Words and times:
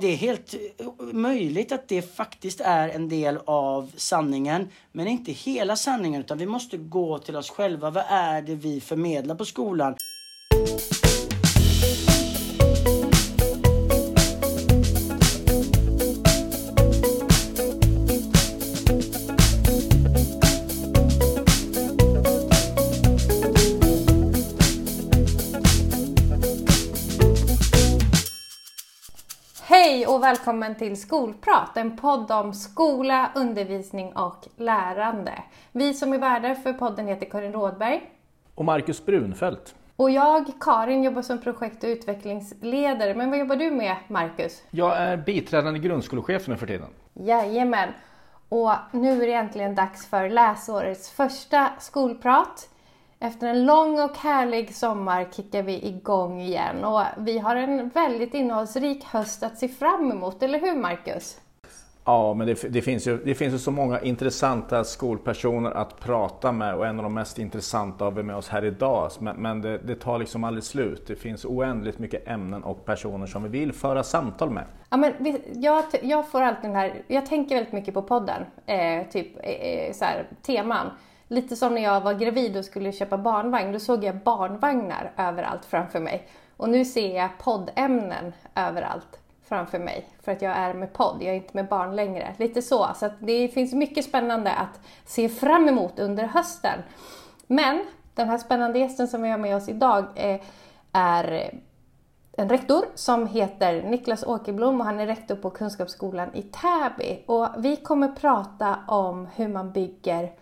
Det 0.00 0.06
är 0.06 0.16
helt 0.16 0.54
eh, 0.54 0.86
möjligt 1.12 1.72
att 1.72 1.88
det 1.88 2.02
faktiskt 2.02 2.60
är 2.60 2.88
en 2.88 3.08
del 3.08 3.38
av 3.44 3.92
sanningen, 3.96 4.68
men 4.92 5.06
inte 5.06 5.32
hela 5.32 5.76
sanningen 5.76 6.20
utan 6.20 6.38
vi 6.38 6.46
måste 6.46 6.76
gå 6.76 7.18
till 7.18 7.36
oss 7.36 7.50
själva. 7.50 7.90
Vad 7.90 8.04
är 8.08 8.42
det 8.42 8.54
vi 8.54 8.80
förmedlar 8.80 9.34
på 9.34 9.44
skolan? 9.44 9.96
Och 30.18 30.24
välkommen 30.24 30.74
till 30.74 31.00
Skolprat, 31.00 31.76
en 31.76 31.96
podd 31.96 32.30
om 32.30 32.54
skola, 32.54 33.30
undervisning 33.34 34.16
och 34.16 34.46
lärande. 34.56 35.32
Vi 35.72 35.94
som 35.94 36.12
är 36.12 36.18
värdar 36.18 36.54
för 36.54 36.72
podden 36.72 37.06
heter 37.06 37.26
Karin 37.26 37.52
Rådberg. 37.52 38.10
Och 38.54 38.64
Marcus 38.64 39.06
Brunfeldt. 39.06 39.74
Och 39.96 40.10
jag, 40.10 40.52
Karin, 40.60 41.02
jobbar 41.02 41.22
som 41.22 41.40
projekt 41.40 41.84
och 41.84 41.88
utvecklingsledare. 41.88 43.14
Men 43.14 43.30
vad 43.30 43.38
jobbar 43.38 43.56
du 43.56 43.70
med, 43.70 43.96
Marcus? 44.08 44.62
Jag 44.70 44.96
är 44.96 45.16
biträdande 45.16 45.80
grundskolechef 45.80 46.48
nu 46.48 46.56
för 46.56 46.66
tiden. 46.66 46.88
Jajamän. 47.14 47.88
Och 48.48 48.72
nu 48.92 49.22
är 49.22 49.26
det 49.26 49.32
äntligen 49.32 49.74
dags 49.74 50.06
för 50.06 50.30
läsårets 50.30 51.10
första 51.10 51.68
skolprat. 51.78 52.68
Efter 53.20 53.46
en 53.46 53.66
lång 53.66 54.00
och 54.00 54.16
härlig 54.16 54.74
sommar 54.74 55.28
kickar 55.32 55.62
vi 55.62 55.86
igång 55.86 56.40
igen 56.40 56.84
och 56.84 57.02
vi 57.18 57.38
har 57.38 57.56
en 57.56 57.88
väldigt 57.88 58.34
innehållsrik 58.34 59.04
höst 59.04 59.42
att 59.42 59.58
se 59.58 59.68
fram 59.68 60.10
emot, 60.12 60.42
eller 60.42 60.60
hur 60.60 60.74
Marcus? 60.74 61.40
Ja, 62.04 62.34
men 62.34 62.46
det, 62.46 62.72
det, 62.72 62.82
finns 62.82 63.06
ju, 63.06 63.18
det 63.24 63.34
finns 63.34 63.54
ju 63.54 63.58
så 63.58 63.70
många 63.70 64.00
intressanta 64.00 64.84
skolpersoner 64.84 65.70
att 65.70 66.00
prata 66.00 66.52
med 66.52 66.74
och 66.74 66.86
en 66.86 66.98
av 66.98 67.02
de 67.02 67.14
mest 67.14 67.38
intressanta 67.38 68.04
har 68.04 68.12
vi 68.12 68.22
med 68.22 68.36
oss 68.36 68.48
här 68.48 68.64
idag. 68.64 69.10
Men, 69.18 69.36
men 69.36 69.62
det, 69.62 69.78
det, 69.78 69.94
tar 69.94 70.18
liksom 70.18 70.44
aldrig 70.44 70.64
slut. 70.64 71.06
Det 71.06 71.16
finns 71.16 71.44
oändligt 71.44 71.98
mycket 71.98 72.28
ämnen 72.28 72.64
och 72.64 72.84
personer 72.84 73.26
som 73.26 73.42
vi 73.42 73.48
vill 73.48 73.72
föra 73.72 74.02
samtal 74.02 74.50
med. 74.50 74.64
Ja, 74.90 74.96
men 74.96 75.12
jag, 75.54 75.84
jag 76.02 76.28
får 76.28 76.42
alltid 76.42 76.70
den 76.70 76.76
här, 76.76 77.02
jag 77.06 77.26
tänker 77.26 77.54
väldigt 77.54 77.72
mycket 77.72 77.94
på 77.94 78.02
podden, 78.02 78.42
eh, 78.66 79.06
typ 79.10 79.36
eh, 79.36 79.92
så 79.92 80.04
här, 80.04 80.26
teman. 80.42 80.90
Lite 81.28 81.56
som 81.56 81.74
när 81.74 81.82
jag 81.82 82.00
var 82.00 82.14
gravid 82.14 82.56
och 82.56 82.64
skulle 82.64 82.92
köpa 82.92 83.18
barnvagn. 83.18 83.72
Då 83.72 83.78
såg 83.78 84.04
jag 84.04 84.16
barnvagnar 84.16 85.12
överallt 85.16 85.64
framför 85.64 86.00
mig. 86.00 86.28
Och 86.56 86.68
nu 86.68 86.84
ser 86.84 87.16
jag 87.16 87.30
poddämnen 87.38 88.32
överallt 88.54 89.18
framför 89.48 89.78
mig. 89.78 90.08
För 90.22 90.32
att 90.32 90.42
jag 90.42 90.56
är 90.56 90.74
med 90.74 90.92
podd, 90.92 91.16
jag 91.20 91.28
är 91.28 91.34
inte 91.34 91.56
med 91.56 91.68
barn 91.68 91.96
längre. 91.96 92.34
Lite 92.38 92.62
så. 92.62 92.88
Så 92.96 93.10
det 93.18 93.48
finns 93.48 93.72
mycket 93.72 94.04
spännande 94.04 94.52
att 94.52 94.80
se 95.04 95.28
fram 95.28 95.68
emot 95.68 95.98
under 95.98 96.24
hösten. 96.24 96.82
Men 97.46 97.84
den 98.14 98.28
här 98.28 98.38
spännande 98.38 98.78
gästen 98.78 99.08
som 99.08 99.22
vi 99.22 99.28
har 99.28 99.38
med 99.38 99.56
oss 99.56 99.68
idag 99.68 100.04
är, 100.14 100.42
är 100.92 101.54
en 102.32 102.48
rektor 102.48 102.84
som 102.94 103.26
heter 103.26 103.82
Niklas 103.82 104.24
Åkerblom 104.24 104.80
och 104.80 104.86
han 104.86 105.00
är 105.00 105.06
rektor 105.06 105.36
på 105.36 105.50
Kunskapsskolan 105.50 106.34
i 106.34 106.42
Täby. 106.42 107.22
Och 107.26 107.48
vi 107.58 107.76
kommer 107.76 108.08
prata 108.08 108.78
om 108.88 109.28
hur 109.34 109.48
man 109.48 109.72
bygger 109.72 110.32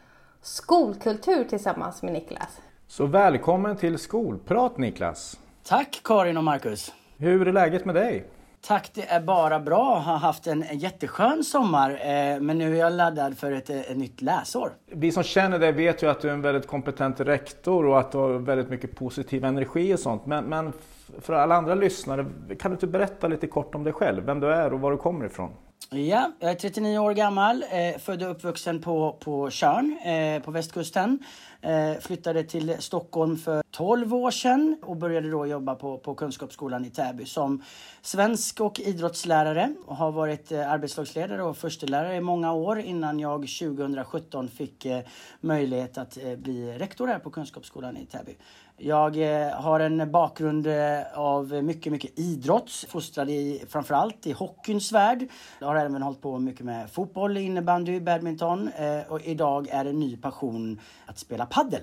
skolkultur 0.47 1.45
tillsammans 1.45 2.03
med 2.03 2.13
Niklas. 2.13 2.61
Så 2.87 3.07
välkommen 3.07 3.77
till 3.77 3.99
Skolprat 3.99 4.79
Niklas! 4.79 5.41
Tack 5.63 6.01
Karin 6.05 6.37
och 6.37 6.45
Marcus! 6.45 6.93
Hur 7.17 7.49
är 7.49 7.53
läget 7.53 7.85
med 7.85 7.95
dig? 7.95 8.27
Tack, 8.67 8.91
det 8.95 9.11
är 9.11 9.21
bara 9.21 9.61
bra. 9.61 9.95
Jag 9.97 10.01
har 10.01 10.19
haft 10.19 10.47
en 10.47 10.65
jätteskön 10.73 11.45
sommar 11.45 11.91
eh, 11.91 12.41
men 12.41 12.59
nu 12.59 12.75
är 12.75 12.81
jag 12.81 12.93
laddad 12.93 13.39
för 13.39 13.53
ett, 13.53 13.71
ett, 13.71 13.97
nytt 13.97 14.23
läsår. 14.23 14.73
Vi 14.87 15.13
som 15.13 15.23
känner 15.23 15.59
dig 15.59 15.73
vet 15.73 16.03
ju 16.03 16.11
att 16.11 16.21
du 16.21 16.29
är 16.29 16.33
en 16.33 16.43
väldigt 16.43 16.67
kompetent 16.67 17.21
rektor 17.21 17.87
och 17.87 17.99
att 17.99 18.13
du 18.13 18.19
har 18.19 18.31
väldigt 18.31 18.71
mycket 18.71 18.97
positiv 18.97 19.45
energi 19.45 19.95
och 19.95 20.01
sånt. 20.01 20.27
Men, 20.27 20.45
men 20.45 20.73
för 21.21 21.33
alla 21.33 21.55
andra 21.55 21.75
lyssnare, 21.75 22.27
kan 22.59 22.71
du 22.71 22.75
inte 22.75 22.87
berätta 22.87 23.29
lite 23.29 23.47
kort 23.47 23.75
om 23.75 23.85
dig 23.85 23.93
själv? 23.93 24.25
Vem 24.25 24.41
du 24.41 24.53
är 24.53 24.73
och 24.73 24.81
var 24.81 24.91
du 24.91 24.97
kommer 24.97 25.27
ifrån? 25.27 25.51
Ja, 25.91 26.33
jag 26.41 26.51
är 26.51 26.55
39 26.55 26.99
år 26.99 27.13
gammal, 27.13 27.65
eh, 27.71 27.99
född 27.99 28.23
och 28.23 28.31
uppvuxen 28.31 28.81
på, 28.81 29.17
på 29.21 29.51
Tjörn 29.51 29.99
eh, 30.05 30.43
på 30.43 30.51
västkusten. 30.51 31.19
Eh, 31.61 32.01
flyttade 32.01 32.45
till 32.45 32.77
Stockholm 32.79 33.37
för 33.37 33.63
12 33.71 34.15
år 34.15 34.31
sedan 34.31 34.79
och 34.83 34.97
började 34.97 35.31
då 35.31 35.47
jobba 35.47 35.75
på, 35.75 35.99
på 35.99 36.15
Kunskapsskolan 36.15 36.85
i 36.85 36.91
Täby 36.91 37.25
som 37.25 37.63
svensk 38.03 38.61
och 38.61 38.81
idrottslärare 38.81 39.75
och 39.87 39.97
har 39.97 40.13
varit 40.13 40.53
eh, 40.53 40.71
arbetslagsledare 40.71 41.43
och 41.43 41.57
förstelärare 41.57 42.17
i 42.17 42.21
många 42.21 42.53
år 42.53 42.79
innan 42.79 43.21
jag 43.21 43.41
2017 43.41 44.49
fick 44.49 44.85
eh, 44.87 45.01
möjlighet 45.41 45.99
att 45.99 46.17
eh, 46.17 46.37
bli 46.37 46.79
rektor 46.79 47.07
här 47.07 47.19
på 47.19 47.31
Kunskapsskolan 47.31 47.97
i 47.97 48.07
Täby. 48.07 48.37
Jag 48.79 49.17
eh, 49.17 49.49
har 49.49 49.81
en 49.81 50.11
bakgrund 50.11 50.67
eh, 50.67 51.01
av 51.15 51.65
mycket, 51.65 51.93
mycket 51.93 52.19
idrott. 52.19 52.71
Fostrad 52.89 53.31
i 53.31 53.65
framförallt 53.69 54.27
i 54.27 54.33
hockeyns 54.33 54.93
värld. 54.93 55.29
Jag 55.59 55.67
har 55.67 55.77
även 55.77 56.03
hållit 56.03 56.21
på 56.21 56.39
mycket 56.39 56.67
med 56.67 56.91
fotboll, 56.91 57.37
innebandy, 57.37 58.01
badminton 58.01 58.69
eh, 58.69 59.13
och 59.13 59.21
idag 59.25 59.69
är 59.71 59.85
en 59.85 60.01
ny 60.01 60.17
passion 60.17 60.81
att 61.07 61.19
spela 61.19 61.47
paddel. 61.47 61.83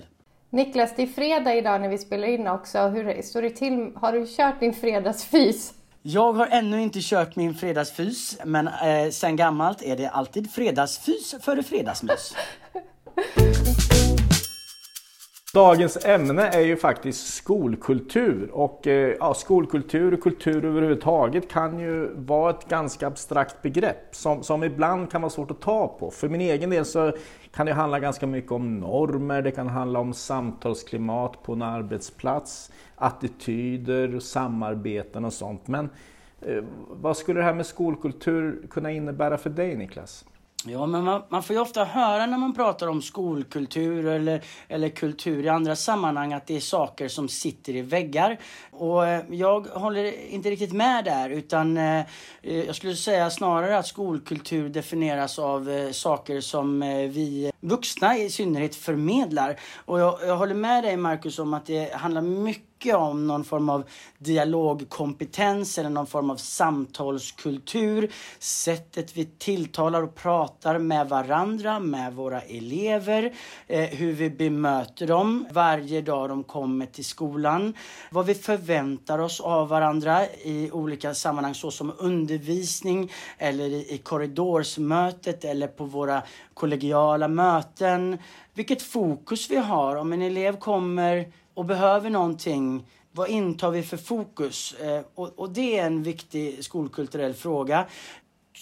Niklas, 0.50 0.92
det 0.96 1.02
är 1.02 1.06
fredag 1.06 1.54
idag 1.54 1.80
när 1.80 1.88
vi 1.88 1.98
spelar 1.98 2.28
in 2.28 2.46
också. 2.46 2.78
Hur 2.78 3.22
står 3.22 3.42
det 3.42 3.50
till? 3.50 3.92
Har 3.96 4.12
du 4.12 4.26
kört 4.36 4.60
din 4.60 4.72
fredagsfys? 4.72 5.74
Jag 6.02 6.32
har 6.32 6.46
ännu 6.46 6.82
inte 6.82 6.98
kört 7.02 7.36
min 7.36 7.54
fredagsfys, 7.54 8.38
men 8.44 8.68
eh, 8.68 9.10
sen 9.10 9.36
gammalt 9.36 9.82
är 9.82 9.96
det 9.96 10.08
alltid 10.08 10.50
fredagsfys 10.50 11.34
före 11.40 11.62
fredagsmys. 11.62 12.34
Dagens 15.54 16.04
ämne 16.04 16.42
är 16.42 16.60
ju 16.60 16.76
faktiskt 16.76 17.34
skolkultur 17.34 18.50
och 18.52 18.86
eh, 18.86 19.16
ja, 19.20 19.34
skolkultur 19.34 20.14
och 20.14 20.22
kultur 20.22 20.64
överhuvudtaget 20.64 21.50
kan 21.50 21.78
ju 21.78 22.14
vara 22.14 22.50
ett 22.50 22.68
ganska 22.68 23.06
abstrakt 23.06 23.62
begrepp 23.62 24.08
som, 24.10 24.42
som 24.42 24.64
ibland 24.64 25.10
kan 25.10 25.22
vara 25.22 25.30
svårt 25.30 25.50
att 25.50 25.60
ta 25.60 25.88
på. 25.88 26.10
För 26.10 26.28
min 26.28 26.40
egen 26.40 26.70
del 26.70 26.84
så 26.84 27.12
kan 27.52 27.66
det 27.66 27.72
handla 27.72 28.00
ganska 28.00 28.26
mycket 28.26 28.52
om 28.52 28.80
normer, 28.80 29.42
det 29.42 29.50
kan 29.50 29.68
handla 29.68 29.98
om 29.98 30.12
samtalsklimat 30.12 31.42
på 31.42 31.52
en 31.52 31.62
arbetsplats, 31.62 32.72
attityder, 32.96 34.18
samarbeten 34.18 35.24
och 35.24 35.32
sånt. 35.32 35.68
Men 35.68 35.90
eh, 36.40 36.64
vad 36.90 37.16
skulle 37.16 37.40
det 37.40 37.44
här 37.44 37.54
med 37.54 37.66
skolkultur 37.66 38.66
kunna 38.70 38.90
innebära 38.90 39.38
för 39.38 39.50
dig 39.50 39.76
Niklas? 39.76 40.24
Ja, 40.66 40.86
men 40.86 41.04
man, 41.04 41.22
man, 41.28 41.42
får 41.42 41.56
ju 41.56 41.62
ofta 41.62 41.84
höra 41.84 42.26
när 42.26 42.38
man 42.38 42.54
pratar 42.54 42.86
om 42.86 43.02
skolkultur 43.02 44.06
eller, 44.06 44.44
eller 44.68 44.88
kultur 44.88 45.44
i 45.44 45.48
andra 45.48 45.76
sammanhang 45.76 46.32
att 46.32 46.46
det 46.46 46.56
är 46.56 46.60
saker 46.60 47.08
som 47.08 47.28
sitter 47.28 47.76
i 47.76 47.82
väggar. 47.82 48.38
Och 48.70 49.06
eh, 49.06 49.24
jag 49.30 49.60
håller 49.66 50.30
inte 50.30 50.50
riktigt 50.50 50.72
med 50.72 51.04
där 51.04 51.30
utan 51.30 51.76
eh, 51.76 51.98
eh, 51.98 52.06
jag 52.42 52.76
skulle 52.76 52.94
säga 52.94 53.30
snarare 53.30 53.78
att 53.78 53.86
skolkultur 53.86 54.68
definieras 54.68 55.38
av 55.38 55.70
eh, 55.70 55.90
saker 55.90 56.40
som 56.40 56.82
eh, 56.82 56.88
vi 56.96 57.52
vuxna 57.60 58.16
i 58.16 58.30
synnerhet 58.30 58.76
förmedlar. 58.76 59.60
Och 59.84 60.00
jag, 60.00 60.18
jag 60.26 60.36
håller 60.36 60.54
med 60.54 60.84
dig 60.84 60.96
Marcus 60.96 61.38
om 61.38 61.54
att 61.54 61.66
det 61.66 61.94
handlar 61.94 62.22
mycket 62.22 62.73
mycket 62.74 62.96
om 62.96 63.26
någon 63.26 63.44
form 63.44 63.68
av 63.68 63.84
dialogkompetens 64.18 65.78
eller 65.78 65.90
någon 65.90 66.06
form 66.06 66.30
av 66.30 66.36
samtalskultur. 66.36 68.12
Sättet 68.38 69.16
vi 69.16 69.24
tilltalar 69.24 70.02
och 70.02 70.14
pratar 70.14 70.78
med 70.78 71.08
varandra, 71.08 71.78
med 71.78 72.14
våra 72.14 72.40
elever, 72.40 73.32
eh, 73.66 73.84
hur 73.84 74.12
vi 74.12 74.30
bemöter 74.30 75.06
dem 75.06 75.46
varje 75.52 76.00
dag 76.00 76.28
de 76.28 76.44
kommer 76.44 76.86
till 76.86 77.04
skolan. 77.04 77.74
Vad 78.10 78.26
vi 78.26 78.34
förväntar 78.34 79.18
oss 79.18 79.40
av 79.40 79.68
varandra 79.68 80.26
i 80.26 80.70
olika 80.70 81.14
sammanhang 81.14 81.54
såsom 81.54 81.92
undervisning 81.98 83.12
eller 83.38 83.64
i, 83.64 83.94
i 83.94 83.98
korridorsmötet 83.98 85.44
eller 85.44 85.66
på 85.66 85.84
våra 85.84 86.22
kollegiala 86.54 87.28
möten. 87.28 88.18
Vilket 88.54 88.82
fokus 88.82 89.50
vi 89.50 89.56
har. 89.56 89.96
Om 89.96 90.12
en 90.12 90.22
elev 90.22 90.56
kommer 90.58 91.26
och 91.54 91.64
behöver 91.64 92.10
någonting, 92.10 92.86
vad 93.12 93.28
intar 93.28 93.70
vi 93.70 93.82
för 93.82 93.96
fokus? 93.96 94.74
Eh, 94.74 95.02
och, 95.14 95.38
och, 95.38 95.50
det 95.50 95.78
är 95.78 95.86
en 95.86 96.02
viktig 96.02 96.64
skolkulturell 96.64 97.34
fråga. 97.34 97.86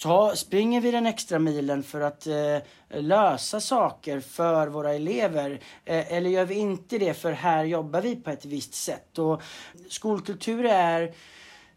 Ta, 0.01 0.35
springer 0.35 0.81
vi 0.81 0.91
den 0.91 1.05
extra 1.05 1.39
milen 1.39 1.83
för 1.83 2.01
att 2.01 2.27
eh, 2.27 2.57
lösa 2.89 3.59
saker 3.59 4.19
för 4.19 4.67
våra 4.67 4.93
elever? 4.93 5.51
Eh, 5.85 6.13
eller 6.13 6.29
gör 6.29 6.45
vi 6.45 6.55
inte 6.55 6.97
det 6.97 7.13
för 7.13 7.31
här 7.31 7.63
jobbar 7.63 8.01
vi 8.01 8.15
på 8.15 8.29
ett 8.29 8.45
visst 8.45 8.73
sätt? 8.73 9.19
Och 9.19 9.41
skolkultur 9.89 10.65
är 10.65 11.13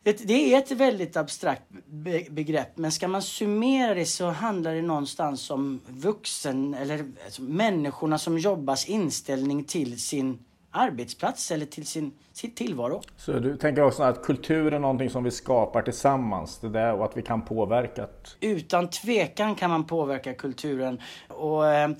ett, 0.04 0.28
det 0.28 0.54
är 0.54 0.58
ett 0.58 0.70
väldigt 0.70 1.16
abstrakt 1.16 1.62
be 1.86 2.24
begrepp, 2.30 2.76
men 2.76 2.92
ska 2.92 3.08
man 3.08 3.22
summera 3.22 3.94
det 3.94 4.06
så 4.06 4.26
handlar 4.26 4.74
det 4.74 4.82
någonstans 4.82 5.50
om 5.50 5.80
vuxen, 5.86 6.74
eller 6.74 7.04
alltså, 7.24 7.42
människorna 7.42 8.18
som 8.18 8.38
jobbas 8.38 8.88
inställning 8.88 9.64
till 9.64 10.00
sin 10.00 10.38
arbetsplats 10.76 11.50
eller 11.50 11.66
till 11.66 11.86
sin, 11.86 12.12
sin 12.32 12.50
tillvaro. 12.50 13.02
Så 13.16 13.32
du 13.32 13.56
tänker 13.56 13.82
också 13.82 14.02
att 14.02 14.22
kultur 14.22 14.74
är 14.74 14.78
någonting 14.78 15.10
som 15.10 15.24
vi 15.24 15.30
skapar 15.30 15.82
tillsammans, 15.82 16.58
det 16.58 16.68
där 16.68 16.94
och 16.94 17.04
att 17.04 17.16
vi 17.16 17.22
kan 17.22 17.42
påverka? 17.42 18.06
Utan 18.40 18.88
tvekan 18.88 19.54
kan 19.54 19.70
man 19.70 19.84
påverka 19.84 20.34
kulturen. 20.34 21.00
Och 21.28 21.68
eh, 21.68 21.90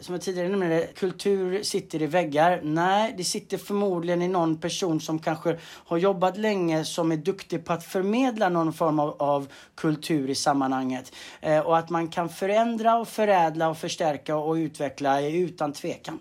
som 0.00 0.14
jag 0.14 0.22
tidigare 0.22 0.48
nämnde, 0.48 0.88
kultur 0.94 1.62
sitter 1.62 2.02
i 2.02 2.06
väggar. 2.06 2.60
Nej, 2.62 3.14
det 3.16 3.24
sitter 3.24 3.58
förmodligen 3.58 4.22
i 4.22 4.28
någon 4.28 4.60
person 4.60 5.00
som 5.00 5.18
kanske 5.18 5.58
har 5.62 5.98
jobbat 5.98 6.38
länge 6.38 6.84
som 6.84 7.12
är 7.12 7.16
duktig 7.16 7.64
på 7.64 7.72
att 7.72 7.84
förmedla 7.84 8.48
någon 8.48 8.72
form 8.72 8.98
av, 8.98 9.16
av 9.18 9.48
kultur 9.74 10.30
i 10.30 10.34
sammanhanget. 10.34 11.12
Eh, 11.40 11.58
och 11.58 11.78
att 11.78 11.90
man 11.90 12.08
kan 12.08 12.28
förändra 12.28 12.98
och 12.98 13.08
förädla 13.08 13.68
och 13.68 13.78
förstärka 13.78 14.36
och 14.36 14.54
utveckla 14.54 15.20
är 15.20 15.36
utan 15.36 15.72
tvekan. 15.72 16.18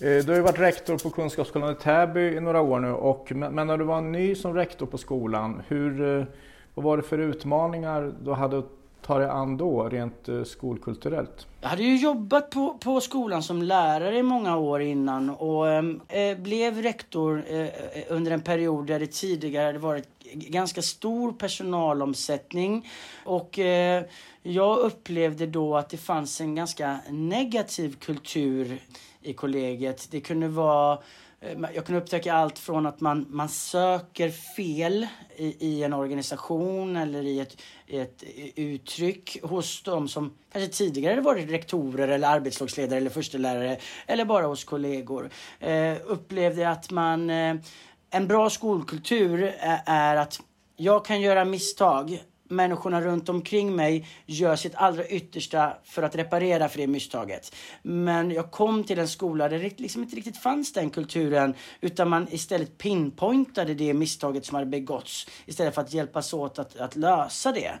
Eh, 0.00 0.24
du 0.24 0.28
har 0.28 0.36
ju 0.36 0.42
varit 0.42 0.58
rektor 0.58 0.98
på 0.98 1.10
Kunskapsskolan 1.10 1.72
i 1.72 1.74
Täby 1.74 2.20
i 2.20 2.40
några 2.40 2.60
år 2.60 2.80
nu, 2.80 2.92
och, 2.92 3.32
men 3.34 3.66
när 3.66 3.78
du 3.78 3.84
var 3.84 4.00
ny 4.00 4.34
som 4.34 4.54
rektor 4.54 4.86
på 4.86 4.98
skolan, 4.98 5.62
hur, 5.68 6.18
eh, 6.18 6.24
vad 6.74 6.84
var 6.84 6.96
det 6.96 7.02
för 7.02 7.18
utmaningar 7.18 8.12
du 8.24 8.32
hade 8.32 8.58
att 8.58 8.70
ta 9.02 9.18
dig 9.18 9.28
an 9.28 9.56
då, 9.56 9.88
rent 9.88 10.28
eh, 10.28 10.42
skolkulturellt? 10.42 11.46
Jag 11.60 11.68
hade 11.68 11.82
ju 11.82 11.96
jobbat 11.96 12.50
på, 12.50 12.78
på 12.84 13.00
skolan 13.00 13.42
som 13.42 13.62
lärare 13.62 14.18
i 14.18 14.22
många 14.22 14.56
år 14.56 14.82
innan 14.82 15.30
och 15.30 15.68
eh, 15.68 16.38
blev 16.38 16.82
rektor 16.82 17.44
eh, 17.48 17.68
under 18.08 18.32
en 18.32 18.40
period 18.40 18.86
där 18.86 19.00
det 19.00 19.12
tidigare 19.12 19.66
hade 19.66 19.78
varit 19.78 20.11
ganska 20.34 20.82
stor 20.82 21.32
personalomsättning. 21.32 22.88
Och 23.24 23.58
eh, 23.58 24.04
jag 24.42 24.78
upplevde 24.78 25.46
då 25.46 25.76
att 25.76 25.90
det 25.90 25.96
fanns 25.96 26.40
en 26.40 26.54
ganska 26.54 26.98
negativ 27.10 27.96
kultur 28.00 28.82
i 29.22 29.32
kollegiet. 29.32 30.08
Det 30.10 30.20
kunde 30.20 30.48
vara 30.48 30.98
eh, 31.40 31.58
jag 31.74 31.86
kunde 31.86 32.00
upptäcka 32.00 32.34
allt 32.34 32.58
från 32.58 32.86
att 32.86 33.00
man, 33.00 33.26
man 33.30 33.48
söker 33.48 34.30
fel 34.30 35.06
i, 35.36 35.66
i 35.68 35.82
en 35.82 35.92
organisation 35.92 36.96
eller 36.96 37.22
i 37.22 37.40
ett, 37.40 37.56
ett 37.86 38.24
uttryck 38.56 39.38
hos 39.42 39.82
de 39.82 40.08
som 40.08 40.32
kanske 40.52 40.72
tidigare 40.72 41.20
varit 41.20 41.50
rektorer 41.50 42.08
eller 42.08 42.28
arbetslagsledare 42.28 42.96
eller 42.96 43.10
förstelärare 43.10 43.78
eller 44.06 44.24
bara 44.24 44.46
hos 44.46 44.64
kollegor. 44.64 45.30
Eh, 45.60 45.96
upplevde 46.06 46.70
att 46.70 46.90
man... 46.90 47.30
Eh, 47.30 47.54
en 48.14 48.26
bra 48.26 48.50
skolkultur 48.50 49.54
är, 49.86 50.16
att 50.16 50.40
jag 50.76 51.04
kan 51.04 51.20
göra 51.20 51.44
misstag 51.44 52.22
människorna 52.48 53.00
runt 53.00 53.28
omkring 53.28 53.76
mig 53.76 54.06
gör 54.26 54.56
sitt 54.56 54.74
allra 54.74 55.06
yttersta 55.06 55.76
för 55.84 56.02
att 56.02 56.16
reparera 56.16 56.68
för 56.68 56.78
det 56.78 56.86
misstaget. 56.86 57.54
Men 57.82 58.30
jag 58.30 58.50
kom 58.50 58.84
till 58.84 58.98
en 58.98 59.08
skola 59.08 59.48
där 59.48 59.58
det 59.58 59.80
liksom 59.80 60.02
inte 60.02 60.16
riktigt 60.16 60.36
fanns 60.36 60.72
den 60.72 60.90
kulturen 60.90 61.54
utan 61.80 62.08
man 62.08 62.26
istället 62.30 62.78
pinpointade 62.78 63.74
det 63.74 63.94
misstaget 63.94 64.46
som 64.46 64.54
hade 64.54 64.66
begåtts 64.66 65.26
istället 65.46 65.74
för 65.74 65.82
att 65.82 65.92
hjälpas 65.92 66.34
åt 66.34 66.58
att, 66.58 66.76
att 66.76 66.96
lösa 66.96 67.52
det. 67.52 67.72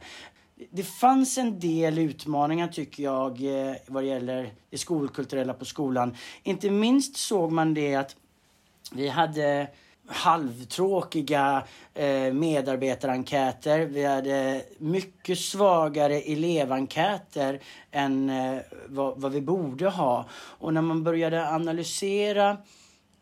Det 0.70 0.82
fanns 0.82 1.38
en 1.38 1.60
del 1.60 1.98
utmaningar 1.98 2.68
tycker 2.68 3.02
jag 3.02 3.44
eh, 3.44 3.74
vad 3.86 4.02
det 4.02 4.08
gäller 4.08 4.52
det 4.70 4.78
skolkulturella 4.78 5.54
på 5.54 5.64
skolan. 5.64 6.16
Inte 6.42 6.70
minst 6.70 7.16
såg 7.16 7.52
man 7.52 7.74
det 7.74 7.94
att 7.94 8.16
vi 8.92 9.08
hade 9.08 9.68
halvtråkiga 10.06 11.62
eh, 11.94 12.32
medarbetarenkäter. 12.32 13.78
Vi 13.78 14.04
hade 14.04 14.62
mycket 14.78 15.38
svagare 15.38 16.20
elevenkäter 16.20 17.60
än 17.90 18.30
eh, 18.30 18.58
vad, 18.88 19.20
vad, 19.20 19.32
vi 19.32 19.40
borde 19.40 19.88
ha. 19.88 20.26
Och 20.32 20.74
när 20.74 20.82
man 20.82 21.04
började 21.04 21.48
analysera 21.48 22.56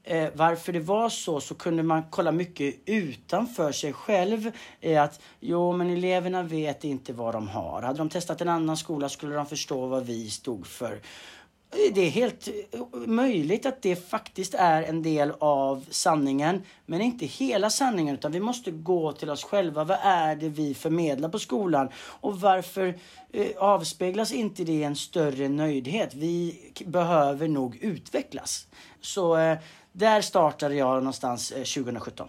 eh, 0.05 0.29
varför 0.35 0.73
det 0.73 0.81
var 0.81 1.09
så, 1.09 1.41
så 1.41 1.55
kunde 1.55 1.82
man 1.82 2.03
kolla 2.11 2.32
mycket 2.32 2.75
utanför 2.87 3.73
sig 3.73 3.93
själv. 3.93 4.53
Eh, 4.81 5.03
att 5.03 5.21
jo, 5.41 5.73
men 5.73 5.91
eleverna 5.91 6.43
vet 6.43 6.85
inte 6.85 7.12
vad 7.12 7.35
de 7.35 7.49
har. 7.49 7.82
Hade 7.82 7.99
de 7.99 8.09
testat 8.09 8.41
en 8.41 8.49
annan 8.49 8.77
skola 8.77 9.09
skulle 9.09 9.35
de 9.35 9.47
förstå 9.47 9.87
vad 9.87 10.06
vi 10.06 10.31
stod 10.31 10.67
för. 10.67 11.00
Det 11.70 12.00
är 12.00 12.11
helt 12.11 12.49
möjligt 12.93 13.67
att 13.67 13.82
det 13.82 14.08
faktiskt 14.11 14.55
är 14.55 14.82
en 14.82 15.02
del 15.02 15.32
av 15.38 15.87
sanningen, 15.90 16.62
men 16.87 17.00
inte 17.00 17.26
hela 17.26 17.70
sanningen, 17.70 18.14
utan 18.14 18.32
vi 18.32 18.40
måste 18.40 18.70
gå 18.70 19.12
till 19.12 19.31
oss 19.31 19.44
själva. 19.44 19.84
Vad 19.84 19.99
är 20.02 20.37
det 20.37 20.49
vi 20.49 20.75
förmedlar 20.75 21.28
på 21.28 21.38
skolan? 21.38 21.88
Och 21.96 22.40
varför 22.40 22.99
eh, 23.32 23.46
avspeglas 23.58 24.32
inte 24.32 24.64
det 24.64 24.72
i 24.72 24.82
en 24.82 24.96
större 24.96 25.49
nöjdhet? 25.49 26.14
Vi 26.14 26.61
behöver 26.87 27.49
nog 27.49 27.76
utvecklas. 27.76 28.67
Så 29.00 29.37
eh, 29.37 29.58
där 29.93 30.20
startade 30.20 30.75
jag 30.75 30.94
någonstans 30.94 31.52
eh, 31.52 31.56
2017. 31.56 32.28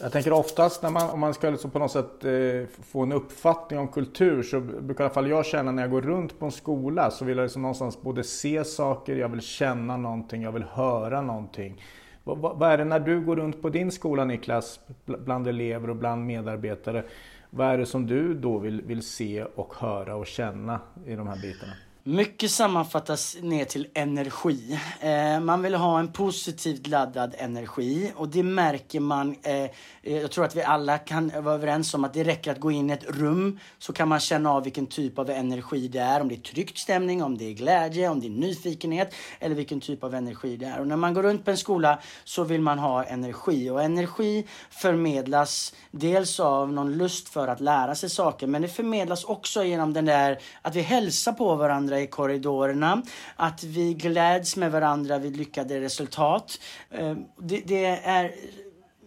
Jag 0.00 0.12
tänker 0.12 0.32
oftast 0.32 0.82
när 0.82 0.90
man, 0.90 1.10
om 1.10 1.20
man 1.20 1.34
ska 1.34 1.50
liksom 1.50 1.70
på 1.70 1.78
något 1.78 1.90
sätt 1.90 2.24
eh, 2.24 2.84
få 2.84 3.02
en 3.02 3.12
uppfattning 3.12 3.78
om 3.78 3.88
kultur 3.88 4.42
så 4.42 4.60
brukar 4.60 5.04
i 5.04 5.06
alla 5.06 5.14
fall 5.14 5.28
jag 5.28 5.46
känna 5.46 5.72
när 5.72 5.82
jag 5.82 5.90
går 5.90 6.02
runt 6.02 6.38
på 6.38 6.44
en 6.44 6.52
skola 6.52 7.10
så 7.10 7.24
vill 7.24 7.36
jag 7.36 7.44
liksom 7.44 7.62
någonstans 7.62 8.02
både 8.02 8.24
se 8.24 8.64
saker, 8.64 9.16
jag 9.16 9.28
vill 9.28 9.40
känna 9.40 9.96
någonting, 9.96 10.42
jag 10.42 10.52
vill 10.52 10.64
höra 10.64 11.22
någonting. 11.22 11.82
Vad, 12.24 12.38
vad 12.38 12.70
är 12.70 12.78
det 12.78 12.84
när 12.84 13.00
du 13.00 13.20
går 13.20 13.36
runt 13.36 13.62
på 13.62 13.68
din 13.68 13.92
skola 13.92 14.24
Niklas, 14.24 14.80
bland 15.04 15.48
elever 15.48 15.90
och 15.90 15.96
bland 15.96 16.26
medarbetare, 16.26 17.04
vad 17.50 17.66
är 17.66 17.78
det 17.78 17.86
som 17.86 18.06
du 18.06 18.34
då 18.34 18.58
vill, 18.58 18.82
vill 18.82 19.02
se 19.02 19.44
och 19.44 19.74
höra 19.74 20.16
och 20.16 20.26
känna 20.26 20.80
i 21.06 21.14
de 21.14 21.26
här 21.26 21.42
bitarna? 21.42 21.72
Mycket 22.08 22.50
sammanfattas 22.50 23.36
ner 23.40 23.64
till 23.64 23.88
energi. 23.94 24.78
Eh, 25.00 25.40
man 25.40 25.62
vill 25.62 25.74
ha 25.74 25.98
en 25.98 26.12
positivt 26.12 26.86
laddad 26.86 27.34
energi 27.38 28.12
och 28.16 28.28
det 28.28 28.42
märker 28.42 29.00
man. 29.00 29.36
Eh, 29.42 29.54
eh, 29.54 29.70
jag 30.02 30.30
tror 30.30 30.44
att 30.44 30.56
vi 30.56 30.62
alla 30.62 30.98
kan 30.98 31.32
vara 31.42 31.54
överens 31.54 31.94
om 31.94 32.04
att 32.04 32.14
det 32.14 32.24
räcker 32.24 32.52
att 32.52 32.60
gå 32.60 32.70
in 32.70 32.90
i 32.90 32.92
ett 32.92 33.04
rum 33.08 33.58
så 33.78 33.92
kan 33.92 34.08
man 34.08 34.20
känna 34.20 34.52
av 34.52 34.64
vilken 34.64 34.86
typ 34.86 35.18
av 35.18 35.30
energi 35.30 35.88
det 35.88 35.98
är. 35.98 36.20
Om 36.20 36.28
det 36.28 36.34
är 36.34 36.40
tryckt 36.40 36.78
stämning, 36.78 37.22
om 37.22 37.38
det 37.38 37.44
är 37.44 37.52
glädje, 37.52 38.08
om 38.08 38.20
det 38.20 38.26
är 38.26 38.30
nyfikenhet 38.30 39.14
eller 39.40 39.54
vilken 39.54 39.80
typ 39.80 40.04
av 40.04 40.14
energi 40.14 40.56
det 40.56 40.66
är. 40.66 40.80
Och 40.80 40.86
när 40.86 40.96
man 40.96 41.14
går 41.14 41.22
runt 41.22 41.44
på 41.44 41.50
en 41.50 41.56
skola 41.56 41.98
så 42.24 42.44
vill 42.44 42.60
man 42.60 42.78
ha 42.78 43.04
energi 43.04 43.70
och 43.70 43.82
energi 43.82 44.46
förmedlas 44.70 45.74
dels 45.90 46.40
av 46.40 46.72
någon 46.72 46.98
lust 46.98 47.28
för 47.28 47.48
att 47.48 47.60
lära 47.60 47.94
sig 47.94 48.10
saker 48.10 48.46
men 48.46 48.62
det 48.62 48.68
förmedlas 48.68 49.24
också 49.24 49.64
genom 49.64 49.92
den 49.92 50.04
där 50.04 50.38
att 50.62 50.74
vi 50.74 50.80
hälsar 50.80 51.32
på 51.32 51.54
varandra 51.54 51.95
varandra 51.96 52.02
i 52.02 52.06
korridorerna, 52.06 53.02
att 53.36 53.64
vi 53.64 53.94
gläds 53.94 54.56
med 54.56 54.72
varandra 54.72 55.18
vid 55.18 55.36
lyckade 55.36 55.80
resultat. 55.80 56.60
Eh, 56.90 57.14
det, 57.38 57.60
det 57.66 57.86
är 57.86 58.34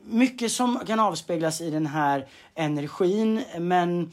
mycket 0.04 0.52
som 0.52 0.80
kan 0.88 1.00
avspeglas 1.00 1.62
i 1.62 1.70
den 1.70 1.88
här 1.88 2.28
energin, 2.56 3.44
men 3.60 4.12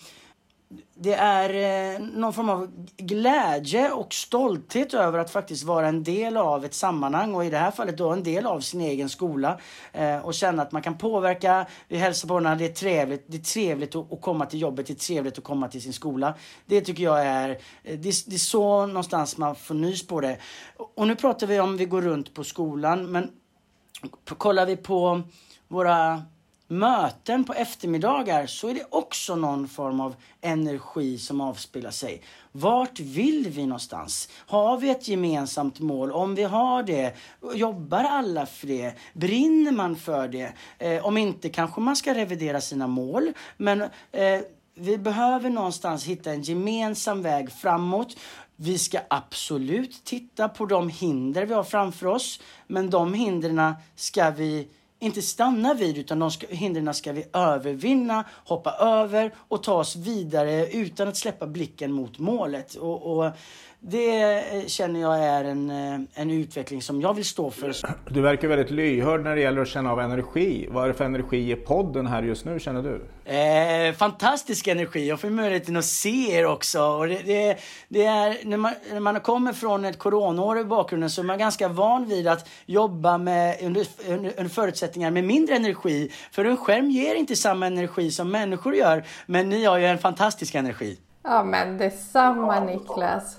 det 0.95 1.15
är 1.15 1.95
eh, 1.95 2.01
någon 2.01 2.33
form 2.33 2.49
av 2.49 2.87
glädje 2.97 3.93
och 3.93 4.15
stolthet 4.15 4.95
över 4.95 5.19
att 5.19 5.31
faktiskt 5.31 5.65
vara 5.65 5.89
en 5.89 6.03
del 6.03 6.37
av 6.37 6.65
ett 6.65 6.75
sammanhang 6.75 7.35
och 7.35 7.45
i 7.45 7.51
det 7.51 7.59
här 7.59 7.71
fallet 7.71 7.99
då 7.99 8.11
en 8.11 8.23
del 8.23 8.47
av 8.47 8.61
sin 8.61 8.81
egen 8.81 9.09
skola 9.09 9.61
eh, 9.93 10.19
och 10.19 10.35
känna 10.35 10.63
att 10.63 10.73
man 10.73 10.83
kan 10.83 10.99
påverka. 10.99 11.67
Vi 11.89 11.97
hälsar 11.97 12.29
på 12.29 12.35
varandra, 12.35 12.55
det 12.55 12.65
är 12.65 12.75
trevligt, 12.75 13.25
det 13.27 13.37
är 13.37 13.43
trevligt 13.43 13.95
att, 13.97 14.21
komma 14.21 14.47
till 14.47 14.61
jobbet, 14.61 14.87
det 14.87 14.93
är 14.93 14.95
trevligt 14.95 15.39
att 15.39 15.45
komma 15.45 15.69
till 15.69 15.83
sin 15.83 15.93
skola. 15.93 16.35
Det 16.67 16.81
tycker 16.81 17.05
jag 17.05 17.27
är, 17.27 17.51
eh, 17.51 17.99
det, 17.99 18.27
det 18.27 18.35
är 18.35 18.39
så 18.39 18.87
någonstans 18.87 19.37
man 19.37 19.55
får 19.55 19.75
nys 19.75 20.07
på 20.07 20.21
det. 20.21 20.39
Och 20.95 21.07
nu 21.07 21.17
pratar 21.17 21.47
vi 21.47 21.61
om 21.61 21.77
vi 21.77 21.85
går 21.85 22.03
runt 22.03 22.35
på 22.35 22.45
skolan 22.45 23.11
men 23.11 23.31
kollar 24.39 24.67
vi 24.67 24.77
på 24.77 25.23
våra 25.69 26.23
möten 26.69 27.45
på 27.45 27.53
eftermiddagar 27.53 28.47
så 28.47 28.69
är 28.69 28.75
det 28.75 28.87
också 28.91 29.37
någon 29.37 29.69
form 29.69 30.01
av 30.01 30.15
energi 30.41 31.19
som 31.19 31.41
avspelar 31.41 31.91
sig. 31.91 32.23
Vart 32.53 33.01
vill 33.01 33.49
vi 33.51 33.67
någonstans? 33.67 34.29
Har 34.47 34.79
vi 34.79 34.91
ett 34.91 35.09
gemensamt 35.09 35.81
mål? 35.81 36.13
Om 36.13 36.35
vi 36.35 36.43
har 36.43 36.83
det, 36.83 37.17
jobbar 37.55 38.05
alla 38.05 38.47
för 38.47 38.67
det? 38.67 38.95
Brinner 39.13 39.73
man 39.73 39.97
för 39.97 40.29
det? 40.29 40.53
Eh, 40.79 41.07
om 41.07 41.17
inte 41.17 41.49
kanske 41.49 41.81
man 41.81 41.97
ska 41.97 42.15
revidera 42.15 42.61
sina 42.61 42.87
mål. 42.87 43.33
Men 43.57 43.83
eh, 44.13 44.41
vi 44.75 44.99
behöver 44.99 45.51
någonstans 45.51 46.05
hitta 46.05 46.31
en 46.31 46.43
gemensam 46.43 47.23
väg 47.23 47.53
framåt. 47.53 48.17
Vi 48.57 48.79
ska 48.79 48.99
absolut 49.11 50.05
titta 50.05 50.49
på 50.49 50.67
de 50.67 50.89
hinder 50.89 51.47
vi 51.47 51.55
har 51.55 51.65
framför 51.65 52.07
oss. 52.07 52.41
Men 52.67 52.91
de 52.91 53.15
hindren 53.15 53.75
ska 53.97 54.31
vi 54.31 54.69
inte 55.07 55.23
stanna 55.23 55.75
vid 55.75 55.99
utan 55.99 56.19
de 56.19 56.31
ska, 56.31 56.47
hindren 56.47 56.95
ska 56.95 57.13
vi 57.13 57.25
övervinna, 57.33 58.25
hoppa 58.45 58.71
över 58.71 59.35
och 59.49 59.63
ta 59.63 59.75
oss 59.75 59.97
vidare 59.97 60.67
utan 60.67 61.09
att 61.09 61.17
släppa 61.17 61.47
blicken 61.47 61.93
mot 61.93 62.19
målet. 62.19 62.75
Och, 62.75 63.17
och 63.17 63.31
det 63.89 64.39
eh, 64.57 64.67
känner 64.67 65.01
jag 65.01 65.19
är 65.19 65.45
en, 65.45 65.71
eh, 65.71 66.01
en 66.15 66.31
utveckling 66.31 66.83
som 66.83 67.01
jag 67.01 67.15
vill 67.15 67.25
stå 67.25 67.51
för. 67.51 67.73
Du 68.11 68.21
verkar 68.21 68.49
väldigt 68.49 68.71
lyhörd 68.71 69.21
när 69.21 69.35
det 69.35 69.41
gäller 69.41 69.63
att 69.63 69.69
känna 69.69 69.93
av 69.93 70.01
energi. 70.01 70.69
Vad 70.71 70.85
är 70.85 70.89
det 70.89 70.95
för 70.95 71.05
energi 71.05 71.53
i 71.53 71.57
podden 71.57 72.07
här 72.07 72.23
just 72.23 72.45
nu 72.45 72.61
känner 72.61 72.83
du? 72.83 73.07
Eh, 73.33 73.95
fantastisk 73.95 74.67
energi. 74.67 75.09
Jag 75.09 75.21
får 75.21 75.31
möjligheten 75.31 75.77
att 75.77 75.85
se 75.85 76.39
er 76.39 76.47
också. 76.47 76.83
Och 76.83 77.07
det, 77.07 77.23
det, 77.23 77.59
det 77.89 78.05
är, 78.05 78.37
när, 78.45 78.57
man, 78.57 78.73
när 78.93 79.01
man 79.01 79.21
kommer 79.21 79.53
från 79.53 79.85
ett 79.85 79.99
coronaår 79.99 80.59
i 80.59 80.65
bakgrunden 80.65 81.11
så 81.11 81.21
är 81.21 81.25
man 81.25 81.39
ganska 81.39 81.69
van 81.69 82.07
vid 82.07 82.29
att 82.29 82.49
jobba 82.67 83.19
med, 83.19 83.57
under, 83.63 83.87
under 84.09 84.49
förutsättningar 84.49 85.11
med 85.11 85.25
mindre 85.25 85.57
energi. 85.57 86.13
För 86.33 86.45
en 86.45 86.57
skärm 86.57 86.91
ger 86.91 87.15
inte 87.15 87.37
samma 87.37 87.67
energi 87.67 88.11
som 88.11 88.31
människor 88.31 88.75
gör. 88.75 89.05
Men 89.27 89.49
ni 89.49 89.65
har 89.65 89.79
ju 89.79 89.87
en 89.87 89.99
fantastisk 89.99 90.55
energi. 90.55 90.99
Ja 91.23 91.45
men 91.45 91.79
detsamma 91.79 92.61
Niklas. 92.61 93.37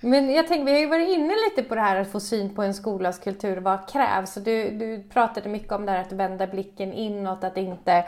Men 0.00 0.30
jag 0.30 0.48
tänker, 0.48 0.64
vi 0.64 0.72
har 0.72 0.78
ju 0.78 0.86
varit 0.86 1.08
inne 1.08 1.34
lite 1.48 1.68
på 1.68 1.74
det 1.74 1.80
här 1.80 2.00
att 2.00 2.12
få 2.12 2.20
syn 2.20 2.54
på 2.54 2.62
en 2.62 2.74
skolas 2.74 3.18
kultur, 3.18 3.56
vad 3.56 3.88
krävs? 3.88 4.34
Du, 4.34 4.70
du 4.70 5.02
pratade 5.02 5.48
mycket 5.48 5.72
om 5.72 5.86
det 5.86 5.92
här 5.92 6.00
att 6.00 6.12
vända 6.12 6.46
blicken 6.46 6.92
inåt, 6.92 7.44
att 7.44 7.56
inte 7.56 8.04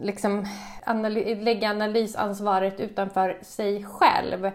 liksom 0.00 0.46
analy 0.84 1.34
lägga 1.34 1.70
analysansvaret 1.70 2.80
utanför 2.80 3.38
sig 3.42 3.84
själv. 3.84 4.50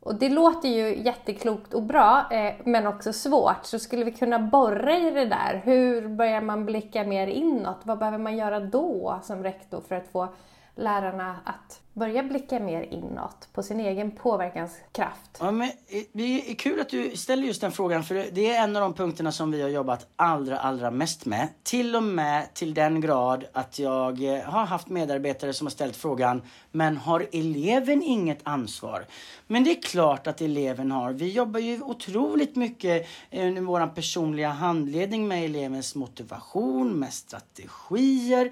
Och 0.00 0.14
det 0.14 0.28
låter 0.28 0.68
ju 0.68 1.02
jätteklokt 1.02 1.74
och 1.74 1.82
bra, 1.82 2.26
eh, 2.30 2.54
men 2.64 2.86
också 2.86 3.12
svårt. 3.12 3.64
Så 3.64 3.78
skulle 3.78 4.04
vi 4.04 4.12
kunna 4.12 4.38
borra 4.38 4.98
i 4.98 5.10
det 5.10 5.24
där? 5.24 5.60
Hur 5.64 6.08
börjar 6.08 6.40
man 6.40 6.66
blicka 6.66 7.04
mer 7.04 7.26
inåt? 7.26 7.78
Vad 7.82 7.98
behöver 7.98 8.18
man 8.18 8.36
göra 8.36 8.60
då 8.60 9.20
som 9.22 9.42
rektor 9.42 9.82
för 9.88 9.94
att 9.94 10.08
få 10.08 10.28
lärarna 10.74 11.36
att 11.44 11.80
börja 11.98 12.22
blicka 12.22 12.60
mer 12.60 12.82
inåt 12.82 13.48
på 13.52 13.62
sin 13.62 13.80
egen 13.80 14.10
påverkanskraft. 14.10 15.38
Ja, 15.40 15.50
men 15.50 15.68
eh, 15.68 16.02
det 16.12 16.50
är 16.50 16.54
kul 16.54 16.80
att 16.80 16.88
du 16.88 17.16
ställer 17.16 17.42
just 17.42 17.60
den 17.60 17.72
frågan 17.72 18.04
för 18.04 18.14
det 18.32 18.54
är 18.54 18.62
en 18.62 18.76
av 18.76 18.82
de 18.82 18.94
punkterna 18.94 19.32
som 19.32 19.50
vi 19.50 19.62
har 19.62 19.68
jobbat 19.68 20.06
allra, 20.16 20.58
allra 20.58 20.90
mest 20.90 21.26
med. 21.26 21.48
Till 21.62 21.96
och 21.96 22.02
med 22.02 22.54
till 22.54 22.74
den 22.74 23.00
grad 23.00 23.44
att 23.52 23.78
jag 23.78 24.24
eh, 24.24 24.42
har 24.42 24.66
haft 24.66 24.88
medarbetare 24.88 25.52
som 25.52 25.66
har 25.66 25.70
ställt 25.70 25.96
frågan 25.96 26.42
men 26.72 26.96
har 26.96 27.26
eleven 27.32 28.02
inget 28.02 28.40
ansvar? 28.42 29.06
Men 29.46 29.64
det 29.64 29.70
är 29.70 29.82
klart 29.82 30.26
att 30.26 30.40
eleven 30.40 30.90
har. 30.90 31.12
Vi 31.12 31.32
jobbar 31.32 31.60
ju 31.60 31.82
otroligt 31.82 32.56
mycket 32.56 33.06
eh, 33.30 33.48
i 33.48 33.60
vår 33.60 33.86
personliga 33.86 34.48
handledning 34.48 35.28
med 35.28 35.44
elevens 35.44 35.94
motivation, 35.94 36.98
med 36.98 37.12
strategier 37.12 38.50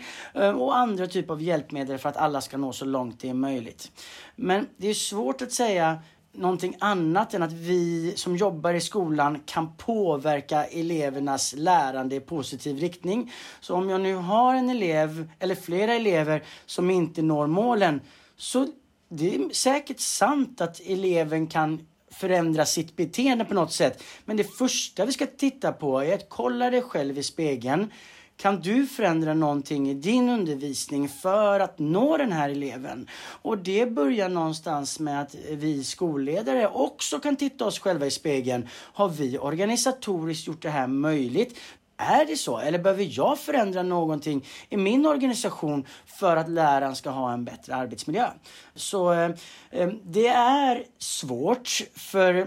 och 0.57 0.76
andra 0.76 1.07
typer 1.07 1.35
av 1.35 1.43
hjälpmedel 1.43 1.99
för 1.99 2.09
att 2.09 2.17
alla 2.17 2.41
ska 2.41 2.57
nå 2.57 2.73
så 2.73 2.85
långt 2.85 3.21
det 3.21 3.29
är 3.29 3.35
möjligt. 3.40 3.93
Men 4.37 4.66
det 4.76 4.88
är 4.88 4.95
svårt 4.95 5.43
att 5.43 5.52
säga 5.52 5.99
någonting 6.33 6.76
annat 6.81 7.35
än 7.35 7.43
att 7.43 7.52
vi 7.52 8.12
som 8.16 8.37
jobbar 8.37 8.75
i 8.75 8.81
skolan 8.81 9.40
kan 9.47 9.76
påverka 9.76 10.64
elevernas 10.64 11.55
lärande 11.57 12.16
i 12.16 12.21
positiv 12.21 12.78
riktning. 12.78 13.33
Så 13.61 13.75
om 13.75 13.90
jag 13.90 14.00
nu 14.00 14.14
har 14.14 14.55
en 14.55 14.71
elev 14.71 15.31
eller 15.38 15.55
flera 15.55 15.95
elever 15.95 16.43
som 16.66 16.90
inte 16.90 17.23
når 17.23 17.47
målen 17.47 18.00
så 18.37 18.66
det 19.09 19.35
är 19.35 19.55
säkert 19.55 20.00
sant 20.00 20.61
att 20.61 20.81
eleven 20.87 21.47
kan 21.47 21.87
förändra 22.11 22.66
sitt 22.66 22.97
beteende 22.97 23.45
på 23.45 23.55
något 23.55 23.73
sätt. 23.73 24.02
Men 24.25 24.37
det 24.37 24.45
första 24.45 25.05
vi 25.05 25.12
ska 25.12 25.26
titta 25.26 25.73
på 25.73 26.00
är 26.00 26.14
att 26.14 26.28
kolla 26.28 26.71
dig 26.71 26.83
själv 26.83 27.19
i 27.19 27.23
spegeln. 27.23 27.93
Kan 28.37 28.61
du 28.61 28.87
förändra 28.87 29.35
någonting 29.35 29.90
i 29.90 29.95
din 29.95 30.28
undervisning 30.28 31.09
för 31.09 31.61
att 31.61 31.78
nå 31.78 32.16
den 32.16 32.33
här 32.33 32.50
eleven? 32.50 33.09
Och 33.43 33.59
det 33.59 33.87
börjar 33.87 34.28
någonstans 34.28 35.00
med 35.00 35.21
att 35.21 35.35
vi 35.50 35.85
skolledare 35.85 36.69
också 36.69 37.19
kan 37.19 37.37
titta 37.37 37.64
oss 37.64 37.78
själva 37.78 38.07
i 38.07 38.11
spegeln. 38.11 38.69
Har 38.73 39.09
vi 39.09 39.38
organisatoriskt 39.38 40.47
gjort 40.47 40.62
det 40.62 40.71
här 40.71 40.87
möjligt? 40.87 41.59
Är 41.97 42.26
det 42.26 42.37
så? 42.37 42.59
Eller 42.59 42.78
behöver 42.78 43.09
jag 43.11 43.38
förändra 43.38 43.83
någonting 43.83 44.45
i 44.69 44.76
min 44.76 45.07
organisation 45.07 45.87
för 46.07 46.37
att 46.37 46.49
läraren 46.49 46.97
ska 46.97 47.11
ha 47.11 47.33
en 47.33 47.45
bättre 47.45 47.75
arbetsmiljö? 47.75 48.26
Så 48.75 49.12
eh, 49.12 49.31
eh 49.71 49.88
det 50.05 50.28
är 50.28 50.85
svårt 50.99 51.83
för 51.95 52.47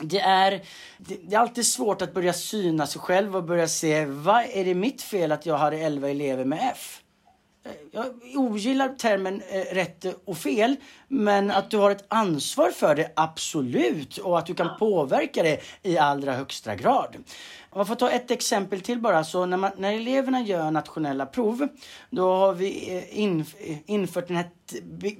det 0.00 0.20
är, 0.20 0.62
det 0.98 1.34
är 1.34 1.38
alltid 1.38 1.66
svårt 1.66 2.02
att 2.02 2.14
börja 2.14 2.32
syna 2.32 2.86
sig 2.86 3.00
själv 3.00 3.36
och 3.36 3.44
börja 3.44 3.68
se 3.68 4.04
vad 4.04 4.44
är 4.44 4.64
det 4.64 4.74
mitt 4.74 5.02
fel 5.02 5.32
att 5.32 5.46
jag 5.46 5.56
hade 5.56 5.78
11 5.78 6.08
elever 6.08 6.44
med 6.44 6.70
F? 6.72 7.02
Jag 7.90 8.06
ogillar 8.34 8.88
termen 8.88 9.42
eh, 9.50 9.74
rätt 9.74 10.04
och 10.24 10.38
fel, 10.38 10.76
men 11.08 11.50
att 11.50 11.70
du 11.70 11.76
har 11.76 11.90
ett 11.90 12.04
ansvar 12.08 12.70
för 12.70 12.94
det, 12.94 13.12
absolut. 13.16 14.18
Och 14.18 14.38
att 14.38 14.46
du 14.46 14.54
kan 14.54 14.78
påverka 14.78 15.42
det 15.42 15.60
i 15.82 15.98
allra 15.98 16.32
högsta 16.32 16.74
grad. 16.74 17.16
Om 17.70 17.78
man 17.78 17.86
får 17.86 17.94
ta 17.94 18.10
ett 18.10 18.30
exempel 18.30 18.80
till 18.80 18.98
bara. 18.98 19.24
Så 19.24 19.46
när, 19.46 19.56
man, 19.56 19.70
när 19.76 19.92
eleverna 19.92 20.40
gör 20.40 20.70
nationella 20.70 21.26
prov, 21.26 21.68
då 22.10 22.34
har 22.34 22.54
vi 22.54 22.96
eh, 22.96 23.18
in, 23.18 23.40
eh, 23.40 23.76
infört 23.86 24.28
det 24.28 24.34
här 24.34 24.50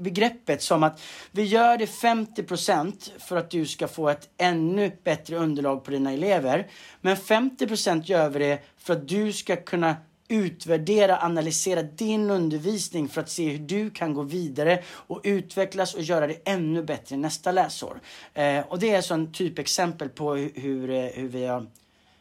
begreppet 0.01 0.63
som 0.63 0.83
att 0.83 1.03
vi 1.31 1.43
gör 1.43 1.79
det 1.79 1.87
50 1.87 2.43
procent 2.43 3.13
för 3.19 3.37
att 3.37 3.51
du 3.51 3.67
ska 3.67 3.89
få 3.89 4.09
ett 4.09 4.29
ännu 4.39 4.93
bättre 5.05 5.37
underlag 5.37 5.85
på 5.85 5.91
dina 5.91 6.13
elever. 6.13 6.67
Men 7.01 7.17
50 7.17 7.67
procent 7.67 8.09
gör 8.09 8.29
vi 8.29 8.39
det 8.39 8.63
för 8.79 8.93
att 8.93 9.09
du 9.09 9.33
ska 9.33 9.57
kunna 9.57 9.97
utvärdera, 10.29 11.19
analysera 11.19 11.83
din 11.83 12.31
undervisning 12.31 13.09
för 13.09 13.21
att 13.21 13.31
se 13.31 13.49
hur 13.49 13.59
du 13.59 13.91
kan 13.91 14.15
gå 14.15 14.23
vidare 14.23 14.83
och 14.91 15.21
utvecklas 15.25 15.95
och 15.95 16.03
göra 16.03 16.27
det 16.27 16.39
ännu 16.45 16.83
bättre 16.83 17.17
nästa 17.17 17.53
läsår. 17.53 18.01
Eh, 18.35 18.61
och 18.69 18.79
det 18.79 18.95
är 18.95 19.01
så 19.01 19.15
en 19.15 19.33
typexempel 19.33 20.09
på 20.09 20.35
hur, 20.35 20.53
hur, 20.55 20.91
eh, 20.91 21.03
hur 21.03 21.29
vi 21.29 21.47
har 21.47 21.67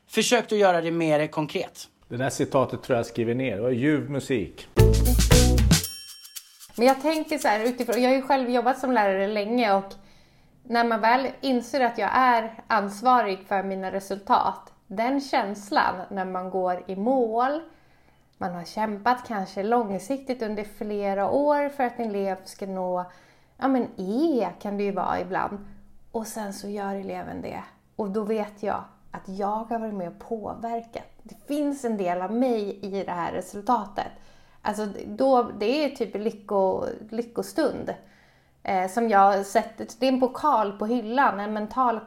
försökt 0.08 0.52
att 0.52 0.58
göra 0.58 0.82
det 0.82 0.92
mer 0.92 1.28
konkret. 1.28 1.88
Det 2.08 2.18
där 2.18 2.30
citatet 2.30 2.84
tror 2.84 2.98
jag 2.98 3.06
skriver 3.06 3.36
ner. 3.36 3.56
Det 3.56 3.62
var 3.62 3.70
ljuv 3.70 4.10
musik. 4.10 4.68
Men 6.76 6.88
jag 6.88 7.02
tänker 7.02 7.38
så 7.38 7.48
här 7.48 7.66
utifrån, 7.66 8.02
jag 8.02 8.10
har 8.10 8.16
ju 8.16 8.22
själv 8.22 8.50
jobbat 8.50 8.80
som 8.80 8.92
lärare 8.92 9.28
länge 9.28 9.74
och 9.74 9.94
när 10.64 10.84
man 10.84 11.02
väl 11.02 11.28
inser 11.42 11.82
att 11.82 11.98
jag 11.98 12.10
är 12.14 12.64
ansvarig 12.68 13.40
för 13.48 13.64
mina 13.64 13.92
resultat, 13.92 14.74
den 14.88 15.22
känslan 15.22 15.96
när 16.12 16.26
man 16.26 16.50
går 16.50 16.84
i 16.88 16.96
mål, 16.96 17.62
man 18.38 18.56
har 18.56 18.64
kämpat 18.64 19.28
kanske 19.28 19.64
långsiktigt 19.64 20.42
under 20.42 20.64
flera 20.64 21.30
år 21.30 21.70
för 21.70 21.84
att 21.84 22.00
en 22.00 22.10
elev 22.10 22.38
ska 22.44 22.66
nå, 22.66 23.06
ja 23.58 23.68
men 23.68 23.88
E 23.98 24.50
kan 24.62 24.78
det 24.78 24.84
ju 24.84 24.92
vara 24.92 25.22
ibland. 25.22 25.58
Och 26.12 26.28
sen 26.28 26.54
så 26.54 26.68
gör 26.68 26.96
eleven 26.96 27.42
det. 27.42 27.64
Och 27.96 28.10
då 28.10 28.24
vet 28.24 28.64
jag 28.64 28.84
att 29.12 29.30
jag 29.30 29.48
har 29.48 29.80
varit 29.80 29.94
med 29.94 30.08
och 30.08 30.20
påverkat. 30.20 31.04
Det 31.24 31.48
finns 31.48 31.86
en 31.86 31.98
del 31.98 32.22
av 32.22 32.32
mig 32.32 32.80
i 32.82 33.04
det 33.04 33.12
här 33.12 33.32
resultatet. 33.32 34.12
Alltså 34.62 34.88
då, 35.06 35.44
det 35.60 35.86
är 35.86 35.90
typ 35.90 36.16
lycko, 36.16 36.86
lyckostund. 37.10 37.94
Eh, 38.64 38.90
som 38.90 39.10
jag 39.10 39.46
sätter, 39.46 39.88
det 40.00 40.08
är 40.08 40.12
en 40.12 40.20
pokal 40.20 40.72
på 40.72 40.86
hyllan, 40.86 41.40
en 41.40 41.54
mental 41.54 42.00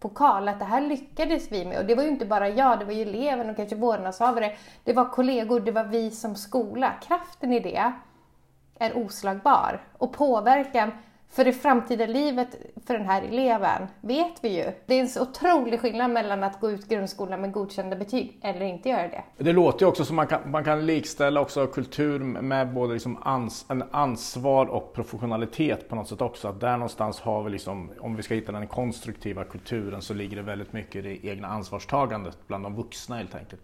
pokal 0.00 0.48
att 0.48 0.58
det 0.58 0.64
här 0.64 0.80
lyckades 0.80 1.52
vi 1.52 1.64
med. 1.64 1.78
Och 1.78 1.84
det 1.84 1.94
var 1.94 2.02
ju 2.02 2.08
inte 2.08 2.26
bara 2.26 2.48
jag, 2.48 2.78
det 2.78 2.84
var 2.84 2.92
ju 2.92 3.02
eleven 3.02 3.50
och 3.50 3.56
kanske 3.56 3.76
vårdnadshavare. 3.76 4.56
Det 4.84 4.92
var 4.92 5.04
kollegor, 5.04 5.60
det 5.60 5.72
var 5.72 5.84
vi 5.84 6.10
som 6.10 6.34
skola. 6.34 6.92
Kraften 7.02 7.52
i 7.52 7.60
det 7.60 7.92
är 8.78 8.96
oslagbar. 8.96 9.80
Och 9.98 10.12
påverkan 10.12 10.92
för 11.32 11.44
det 11.44 11.52
framtida 11.52 12.06
livet 12.06 12.48
för 12.86 12.94
den 12.94 13.06
här 13.06 13.22
eleven 13.22 13.86
vet 14.00 14.44
vi 14.44 14.48
ju. 14.48 14.72
Det 14.86 14.94
är 14.94 15.00
en 15.00 15.08
så 15.08 15.22
otrolig 15.22 15.80
skillnad 15.80 16.10
mellan 16.10 16.44
att 16.44 16.60
gå 16.60 16.70
ut 16.70 16.88
grundskolan 16.88 17.40
med 17.40 17.52
godkända 17.52 17.96
betyg 17.96 18.38
eller 18.42 18.60
inte 18.60 18.88
göra 18.88 19.08
det. 19.08 19.24
Det 19.38 19.52
låter 19.52 19.84
ju 19.84 19.88
också 19.88 20.04
som 20.04 20.16
man 20.16 20.26
kan, 20.26 20.50
man 20.50 20.64
kan 20.64 20.86
likställa 20.86 21.40
också 21.40 21.66
kultur 21.66 22.18
med 22.18 22.72
både 22.72 22.92
liksom 22.92 23.18
ans, 23.22 23.66
en 23.68 23.84
ansvar 23.90 24.66
och 24.66 24.92
professionalitet 24.92 25.88
på 25.88 25.94
något 25.94 26.08
sätt 26.08 26.20
också. 26.20 26.48
Att 26.48 26.60
där 26.60 26.76
någonstans 26.76 27.20
har 27.20 27.42
vi 27.42 27.50
liksom, 27.50 27.90
om 28.00 28.16
vi 28.16 28.22
ska 28.22 28.34
hitta 28.34 28.52
den 28.52 28.66
konstruktiva 28.66 29.44
kulturen 29.44 30.02
så 30.02 30.14
ligger 30.14 30.36
det 30.36 30.42
väldigt 30.42 30.72
mycket 30.72 30.96
i 30.96 31.00
det 31.00 31.26
egna 31.26 31.48
ansvarstagandet 31.48 32.38
bland 32.46 32.64
de 32.64 32.74
vuxna 32.74 33.16
helt 33.16 33.34
enkelt. 33.34 33.60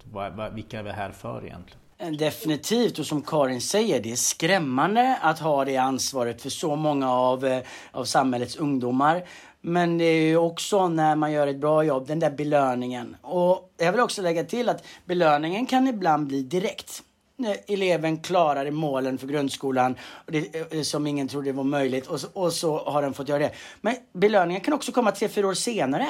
Vilka 0.53 0.79
är 0.79 0.83
vi 0.83 0.91
här 0.91 1.11
för 1.11 1.45
egentligen? 1.45 1.81
Definitivt 1.99 2.99
och 2.99 3.07
som 3.07 3.23
Karin 3.23 3.61
säger, 3.61 4.01
det 4.01 4.13
är 4.13 4.17
skrämmande 4.17 5.19
att 5.23 5.39
ha 5.39 5.65
det 5.65 5.77
ansvaret 5.77 6.43
för 6.43 6.51
så 6.51 6.77
många 6.77 7.13
av, 7.13 7.47
eh, 7.47 7.63
av 7.93 8.05
samhällets 8.05 8.57
ungdomar. 8.57 9.25
Men 9.61 9.99
det 9.99 10.05
är 10.05 10.23
ju 10.23 10.37
också 10.37 10.89
när 10.89 11.17
man 11.17 11.33
gör 11.33 11.47
ett 11.47 11.57
bra 11.57 11.83
jobb, 11.83 12.07
den 12.07 12.19
där 12.19 12.31
belöningen. 12.31 13.17
Och 13.23 13.73
jag 13.77 13.93
vill 13.93 14.01
också 14.01 14.23
lägga 14.23 14.45
till 14.45 14.69
att 14.69 14.85
belöningen 15.05 15.67
kan 15.67 15.89
ibland 15.89 16.27
bli 16.27 16.43
direkt. 16.43 17.03
När 17.37 17.57
eleven 17.67 18.19
klarar 18.19 18.71
målen 18.71 19.19
för 19.19 19.27
grundskolan 19.27 19.97
det, 20.27 20.73
eh, 20.73 20.83
som 20.83 21.07
ingen 21.07 21.29
trodde 21.29 21.53
var 21.53 21.65
möjligt 21.65 22.07
och, 22.07 22.21
och 22.33 22.53
så 22.53 22.79
har 22.79 23.03
den 23.03 23.15
fått 23.15 23.29
göra 23.29 23.39
det. 23.39 23.53
Men 23.81 23.95
belöningen 24.13 24.61
kan 24.61 24.75
också 24.75 24.93
komma 24.93 25.11
tre, 25.11 25.29
fyra 25.29 25.49
år 25.49 25.55
senare 25.55 26.07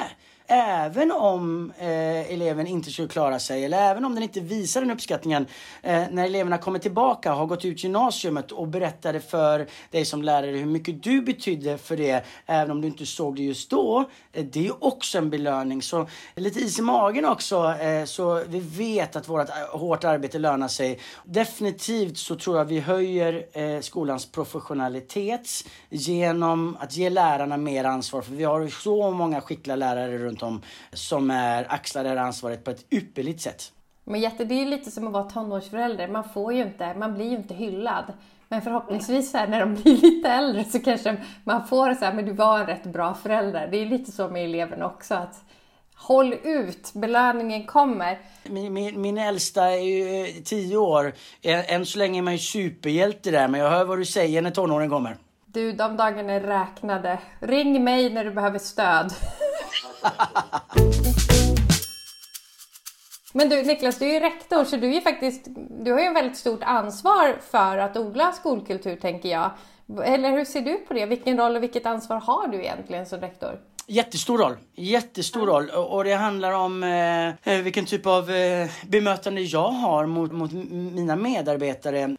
även 0.49 1.11
om 1.11 1.73
eh, 1.77 2.31
eleven 2.31 2.67
inte 2.67 2.91
skulle 2.91 3.07
klara 3.07 3.39
sig 3.39 3.65
eller 3.65 3.91
även 3.91 4.05
om 4.05 4.15
den 4.15 4.23
inte 4.23 4.39
visar 4.39 4.81
den 4.81 4.91
uppskattningen 4.91 5.45
eh, 5.83 6.03
när 6.11 6.25
eleverna 6.25 6.57
kommer 6.57 6.79
tillbaka, 6.79 7.31
har 7.31 7.45
gått 7.45 7.65
ut 7.65 7.83
gymnasiet 7.83 8.51
och 8.51 8.67
berättade 8.67 9.19
för 9.19 9.67
dig 9.91 10.05
som 10.05 10.23
lärare 10.23 10.57
hur 10.57 10.65
mycket 10.65 11.03
du 11.03 11.21
betydde 11.21 11.77
för 11.77 11.97
det, 11.97 12.25
även 12.45 12.71
om 12.71 12.81
du 12.81 12.87
inte 12.87 13.05
såg 13.05 13.35
det 13.35 13.43
just 13.43 13.69
då. 13.69 14.09
Eh, 14.33 14.45
det 14.45 14.67
är 14.67 14.83
också 14.83 15.17
en 15.17 15.29
belöning. 15.29 15.81
Så 15.81 16.07
lite 16.35 16.59
is 16.59 16.79
i 16.79 16.81
magen 16.81 17.25
också, 17.25 17.73
eh, 17.73 18.05
så 18.05 18.43
vi 18.47 18.59
vet 18.59 19.15
att 19.15 19.29
vårt 19.29 19.49
eh, 19.49 19.79
hårt 19.79 20.03
arbete 20.03 20.39
lönar 20.39 20.67
sig. 20.67 20.99
Definitivt 21.25 22.17
så 22.17 22.35
tror 22.35 22.57
jag 22.57 22.65
vi 22.65 22.79
höjer 22.79 23.45
eh, 23.53 23.79
skolans 23.81 24.31
professionalitet 24.31 25.49
genom 25.89 26.77
att 26.79 26.97
ge 26.97 27.09
lärarna 27.09 27.57
mer 27.57 27.83
ansvar. 27.83 28.21
För 28.21 28.33
vi 28.33 28.43
har 28.43 28.67
så 28.67 29.11
många 29.11 29.41
skickliga 29.41 29.75
lärare 29.75 30.17
runt 30.17 30.38
om 30.43 30.61
som 30.93 31.31
är, 31.31 31.65
axlar 31.69 32.03
det 32.03 32.09
här 32.09 32.17
ansvaret 32.17 32.63
på 32.63 32.71
ett 32.71 32.93
ypperligt 32.93 33.41
sätt. 33.41 33.71
Men 34.03 34.19
jätte, 34.19 34.45
det 34.45 34.61
är 34.61 34.65
lite 34.65 34.91
som 34.91 35.07
att 35.07 35.13
vara 35.13 35.23
tonårsförälder. 35.23 36.07
Man 36.07 36.29
får 36.29 36.53
ju 36.53 36.61
inte, 36.61 36.93
man 36.93 37.13
blir 37.13 37.25
ju 37.25 37.35
inte 37.35 37.53
hyllad. 37.53 38.13
Men 38.47 38.61
förhoppningsvis 38.61 39.33
här, 39.33 39.47
när 39.47 39.59
de 39.59 39.75
blir 39.75 39.97
lite 39.97 40.29
äldre 40.29 40.63
så 40.63 40.79
kanske 40.79 41.17
man 41.43 41.67
får 41.67 41.93
så 41.93 42.05
här, 42.05 42.13
men 42.13 42.25
du 42.25 42.31
var 42.31 42.59
en 42.59 42.65
rätt 42.65 42.83
bra 42.83 43.13
förälder. 43.13 43.67
Det 43.71 43.77
är 43.77 43.85
lite 43.85 44.11
så 44.11 44.27
med 44.27 44.45
eleverna 44.45 44.85
också. 44.85 45.13
att 45.15 45.43
Håll 45.95 46.33
ut, 46.43 46.93
belöningen 46.93 47.65
kommer. 47.65 48.19
Min, 48.43 48.73
min, 48.73 49.01
min 49.01 49.17
äldsta 49.17 49.71
är 49.71 49.79
ju 49.79 50.25
eh, 50.25 50.43
tio 50.43 50.77
år. 50.77 51.13
Än 51.41 51.85
så 51.85 51.97
länge 51.97 52.19
är 52.19 52.21
man 52.21 52.33
ju 52.33 52.39
superhjälte 52.39 53.31
där, 53.31 53.47
men 53.47 53.61
jag 53.61 53.69
hör 53.69 53.85
vad 53.85 53.97
du 53.97 54.05
säger 54.05 54.41
när 54.41 54.51
tonåren 54.51 54.89
kommer. 54.89 55.17
Du, 55.45 55.71
de 55.71 55.97
dagarna 55.97 56.33
är 56.33 56.39
räknade. 56.39 57.19
Ring 57.39 57.83
mig 57.83 58.09
när 58.09 58.25
du 58.25 58.31
behöver 58.31 58.59
stöd. 58.59 59.13
Men 63.33 63.49
du 63.49 63.63
Niklas, 63.63 63.99
du 63.99 64.05
är 64.05 64.13
ju 64.13 64.19
rektor 64.19 64.63
så 64.63 64.77
du, 64.77 64.95
är 64.95 65.01
faktiskt, 65.01 65.47
du 65.69 65.91
har 65.91 65.99
ju 65.99 66.05
ett 66.05 66.15
väldigt 66.15 66.37
stort 66.37 66.63
ansvar 66.63 67.37
för 67.51 67.77
att 67.77 67.97
odla 67.97 68.31
skolkultur 68.31 68.95
tänker 68.95 69.29
jag. 69.29 69.51
Eller 70.03 70.31
hur 70.31 70.45
ser 70.45 70.61
du 70.61 70.77
på 70.77 70.93
det? 70.93 71.05
Vilken 71.05 71.37
roll 71.37 71.55
och 71.55 71.63
vilket 71.63 71.85
ansvar 71.85 72.17
har 72.17 72.47
du 72.47 72.57
egentligen 72.57 73.05
som 73.05 73.19
rektor? 73.19 73.59
Jättestor 73.91 74.37
roll. 74.37 74.57
Jättestor 74.75 75.47
roll. 75.47 75.69
Och 75.69 76.03
det 76.03 76.13
handlar 76.13 76.51
om 76.51 76.83
eh, 76.83 77.53
eh, 77.53 77.61
vilken 77.63 77.85
typ 77.85 78.05
av 78.05 78.31
eh, 78.31 78.69
bemötande 78.87 79.41
jag 79.41 79.69
har 79.69 80.05
mot, 80.05 80.31
mot 80.31 80.51
mina 80.71 81.15
medarbetare. 81.15 82.15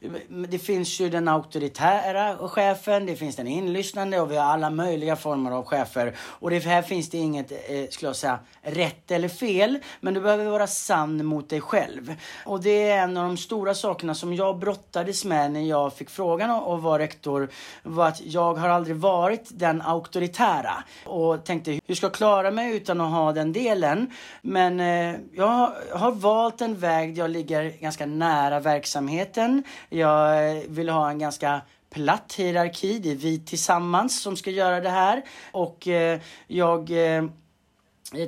Det 0.48 0.58
finns 0.58 1.00
ju 1.00 1.08
den 1.08 1.28
auktoritära 1.28 2.48
chefen, 2.48 3.06
det 3.06 3.16
finns 3.16 3.36
den 3.36 3.46
inlyssnande 3.46 4.20
och 4.20 4.30
vi 4.30 4.36
har 4.36 4.44
alla 4.44 4.70
möjliga 4.70 5.16
former 5.16 5.50
av 5.50 5.64
chefer. 5.64 6.16
Och 6.18 6.50
det, 6.50 6.58
här 6.58 6.82
finns 6.82 7.10
det 7.10 7.18
inget, 7.18 7.52
eh, 7.52 7.88
skulle 7.90 8.08
jag 8.08 8.16
säga, 8.16 8.38
rätt 8.62 9.10
eller 9.10 9.28
fel. 9.28 9.78
Men 10.00 10.14
du 10.14 10.20
behöver 10.20 10.44
vara 10.44 10.66
sann 10.66 11.26
mot 11.26 11.48
dig 11.48 11.60
själv. 11.60 12.14
Och 12.46 12.60
det 12.60 12.88
är 12.88 13.02
en 13.02 13.16
av 13.16 13.26
de 13.26 13.36
stora 13.36 13.74
sakerna 13.74 14.14
som 14.14 14.34
jag 14.34 14.58
brottades 14.58 15.24
med 15.24 15.52
när 15.52 15.68
jag 15.68 15.92
fick 15.92 16.10
frågan 16.10 16.50
att 16.50 16.82
vara 16.82 16.98
rektor. 16.98 17.48
Var 17.82 18.08
att 18.08 18.20
jag 18.24 18.54
har 18.54 18.68
aldrig 18.68 18.96
varit 18.96 19.48
den 19.50 19.82
auktoritära. 19.82 20.84
Och 21.04 21.44
tänkte 21.44 21.59
tänkte 21.64 21.86
hur 21.86 21.94
ska 21.94 22.06
jag 22.06 22.14
klara 22.14 22.50
mig 22.50 22.76
utan 22.76 23.00
att 23.00 23.10
ha 23.10 23.32
den 23.32 23.52
delen? 23.52 24.10
Men 24.42 24.80
eh, 24.80 25.20
jag 25.32 25.72
har 25.92 26.12
valt 26.12 26.60
en 26.60 26.78
väg 26.78 27.14
där 27.14 27.22
jag 27.22 27.30
ligger 27.30 27.72
ganska 27.80 28.06
nära 28.06 28.60
verksamheten. 28.60 29.62
Jag 29.88 30.50
eh, 30.50 30.62
vill 30.68 30.88
ha 30.88 31.10
en 31.10 31.18
ganska 31.18 31.60
platt 31.90 32.34
hierarki. 32.38 32.98
Det 32.98 33.10
är 33.10 33.14
vi 33.14 33.38
tillsammans 33.38 34.22
som 34.22 34.36
ska 34.36 34.50
göra 34.50 34.80
det 34.80 34.88
här. 34.90 35.22
Och 35.52 35.88
eh, 35.88 36.20
jag 36.46 36.90
eh, 36.90 37.24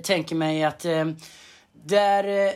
tänker 0.02 0.36
mig 0.36 0.64
att 0.64 0.84
eh, 0.84 1.04
där 1.84 2.46
eh, 2.46 2.52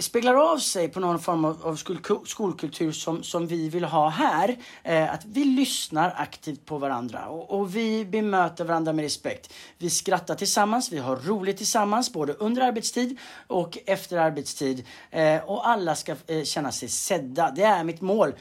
speglar 0.00 0.34
av 0.34 0.58
sig 0.58 0.88
på 0.88 1.00
någon 1.00 1.20
form 1.20 1.44
av, 1.44 1.66
av 1.66 1.76
skol, 1.76 1.98
skolkultur 2.26 2.92
som, 2.92 3.22
som 3.22 3.46
vi 3.46 3.68
vill 3.68 3.84
ha 3.84 4.08
här. 4.08 4.56
Eh, 4.82 5.12
att 5.12 5.24
vi 5.24 5.44
lyssnar 5.44 6.14
aktivt 6.16 6.64
på 6.64 6.78
varandra 6.78 7.26
och, 7.26 7.60
och, 7.60 7.76
vi 7.76 8.04
bemöter 8.04 8.64
varandra 8.64 8.92
med 8.92 9.02
respekt. 9.02 9.52
Vi 9.78 9.90
skrattar 9.90 10.34
tillsammans, 10.34 10.92
vi 10.92 10.98
har 10.98 11.16
roligt 11.16 11.56
tillsammans 11.56 12.12
både 12.12 12.32
under 12.32 12.62
arbetstid 12.62 13.18
och 13.46 13.78
efter 13.86 14.16
arbetstid. 14.16 14.86
Eh, 15.10 15.44
och 15.44 15.68
alla 15.68 15.94
ska 15.94 16.16
eh, 16.26 16.42
känna 16.42 16.72
sig 16.72 16.88
sedda. 16.88 17.50
Det 17.50 17.62
är 17.62 17.84
mitt 17.84 18.00
mål. 18.00 18.34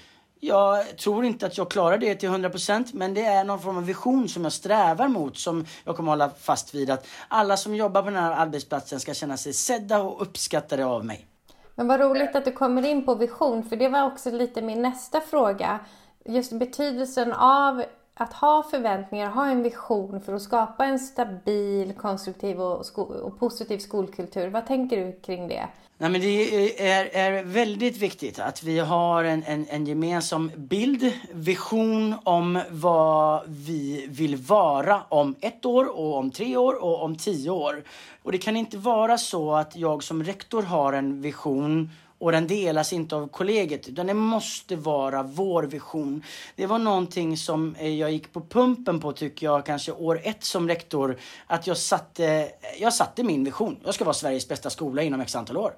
Jag 0.45 0.97
tror 0.97 1.25
inte 1.25 1.45
att 1.45 1.57
jag 1.57 1.71
klarar 1.71 1.97
det 1.97 2.15
till 2.15 2.29
100% 2.29 2.89
men 2.93 3.13
det 3.13 3.25
är 3.25 3.43
någon 3.43 3.59
form 3.59 3.77
av 3.77 3.85
vision 3.85 4.29
som 4.29 4.43
jag 4.43 4.53
strävar 4.53 5.07
mot 5.07 5.37
som 5.37 5.65
jag 5.83 5.95
kommer 5.95 6.11
hålla 6.11 6.29
fast 6.29 6.75
vid 6.75 6.89
att 6.89 7.07
alla 7.27 7.57
som 7.57 7.75
jobbar 7.75 8.01
på 8.01 8.09
den 8.09 8.19
här 8.19 8.31
arbetsplatsen 8.31 8.99
ska 8.99 9.13
känna 9.13 9.37
sig 9.37 9.53
sedda 9.53 10.01
och 10.01 10.21
uppskattade 10.21 10.85
av 10.85 11.05
mig. 11.05 11.27
Men 11.75 11.87
vad 11.87 11.99
roligt 11.99 12.35
att 12.35 12.45
du 12.45 12.51
kommer 12.51 12.85
in 12.85 13.05
på 13.05 13.15
vision 13.15 13.63
för 13.63 13.75
det 13.75 13.89
var 13.89 14.05
också 14.05 14.31
lite 14.31 14.61
min 14.61 14.81
nästa 14.81 15.21
fråga. 15.21 15.79
Just 16.25 16.51
betydelsen 16.51 17.33
av 17.33 17.83
att 18.13 18.33
ha 18.33 18.63
förväntningar, 18.63 19.29
ha 19.29 19.47
en 19.47 19.63
vision 19.63 20.21
för 20.21 20.33
att 20.33 20.41
skapa 20.41 20.85
en 20.85 20.99
stabil, 20.99 21.93
konstruktiv 21.93 22.61
och, 22.61 22.99
och 22.99 23.39
positiv 23.39 23.77
skolkultur. 23.77 24.49
Vad 24.49 24.67
tänker 24.67 25.05
du 25.05 25.19
kring 25.21 25.47
det? 25.47 25.67
Nej, 25.97 26.09
men 26.09 26.21
det 26.21 26.89
är, 26.89 27.05
är 27.13 27.43
väldigt 27.43 27.97
viktigt 27.97 28.39
att 28.39 28.63
vi 28.63 28.79
har 28.79 29.23
en, 29.23 29.43
en, 29.43 29.67
en 29.69 29.85
gemensam 29.85 30.51
bild, 30.55 31.13
vision 31.31 32.15
om 32.23 32.61
vad 32.69 33.43
vi 33.47 34.05
vill 34.09 34.35
vara 34.35 35.03
om 35.09 35.35
ett 35.41 35.65
år 35.65 35.97
och 35.97 36.17
om 36.17 36.31
tre 36.31 36.57
år 36.57 36.83
och 36.83 37.03
om 37.03 37.15
tio 37.15 37.49
år. 37.49 37.83
Och 38.23 38.31
det 38.31 38.37
kan 38.37 38.57
inte 38.57 38.77
vara 38.77 39.17
så 39.17 39.55
att 39.55 39.75
jag 39.75 40.03
som 40.03 40.23
rektor 40.23 40.63
har 40.63 40.93
en 40.93 41.21
vision 41.21 41.89
och 42.23 42.31
den 42.31 42.47
delas 42.47 42.93
inte 42.93 43.15
av 43.15 43.27
kollegiet 43.27 43.87
utan 43.87 44.07
det 44.07 44.13
måste 44.13 44.75
vara 44.75 45.23
vår 45.23 45.63
vision. 45.63 46.23
Det 46.55 46.65
var 46.65 46.79
någonting 46.79 47.37
som 47.37 47.75
eh, 47.75 47.95
jag 47.95 48.11
gick 48.11 48.33
på 48.33 48.41
pumpen 48.41 48.99
på 48.99 49.11
tycker 49.13 49.45
jag 49.45 49.65
kanske 49.65 49.91
år 49.91 50.21
ett 50.23 50.43
som 50.43 50.67
rektor. 50.67 51.17
Att 51.47 51.67
jag 51.67 51.77
satte, 51.77 52.51
jag 52.79 52.93
satte 52.93 53.23
min 53.23 53.43
vision. 53.43 53.79
Jag 53.83 53.93
ska 53.93 54.05
vara 54.05 54.13
Sveriges 54.13 54.47
bästa 54.47 54.69
skola 54.69 55.01
inom 55.01 55.21
x 55.21 55.35
antal 55.35 55.57
år. 55.57 55.73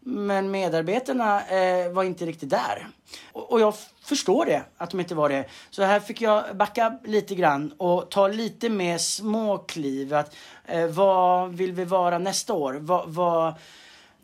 Men 0.00 0.50
medarbetarna 0.50 1.46
eh, 1.46 1.92
var 1.92 2.04
inte 2.04 2.26
riktigt 2.26 2.50
där. 2.50 2.88
Och, 3.32 3.52
och, 3.52 3.60
jag 3.60 3.74
förstår 4.02 4.46
det, 4.46 4.62
att 4.76 4.90
de 4.90 5.00
inte 5.00 5.14
var 5.14 5.28
det. 5.28 5.44
Så 5.70 5.82
här 5.82 6.00
fick 6.00 6.20
jag 6.20 6.56
backa 6.56 6.98
lite 7.04 7.34
grann 7.34 7.72
och 7.76 8.10
ta 8.10 8.28
lite 8.28 8.68
mer 8.68 8.98
små 8.98 9.58
kliv. 9.58 10.14
Att, 10.14 10.34
eh, 10.64 10.86
vad 10.86 11.52
vill 11.52 11.72
vi 11.72 11.84
vara 11.84 12.18
nästa 12.18 12.54
år? 12.54 12.74
Vad, 12.80 13.08
vad, 13.08 13.54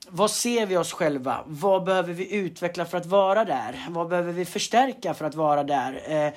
vad 0.09 0.31
ser 0.31 0.67
vi 0.67 0.77
oss 0.77 0.93
själva? 0.93 1.45
Vad 1.47 1.85
behöver 1.85 2.13
vi 2.13 2.35
utveckla 2.35 2.85
för 2.85 2.99
att 2.99 3.07
vara 3.07 3.45
där? 3.45 3.87
Vad 3.91 4.09
behöver 4.09 4.33
vi 4.33 4.45
förstärka 4.45 5.15
för 5.15 5.25
att 5.25 5.35
vara 5.35 5.65
där? 5.65 6.03
Eh, 6.07 6.33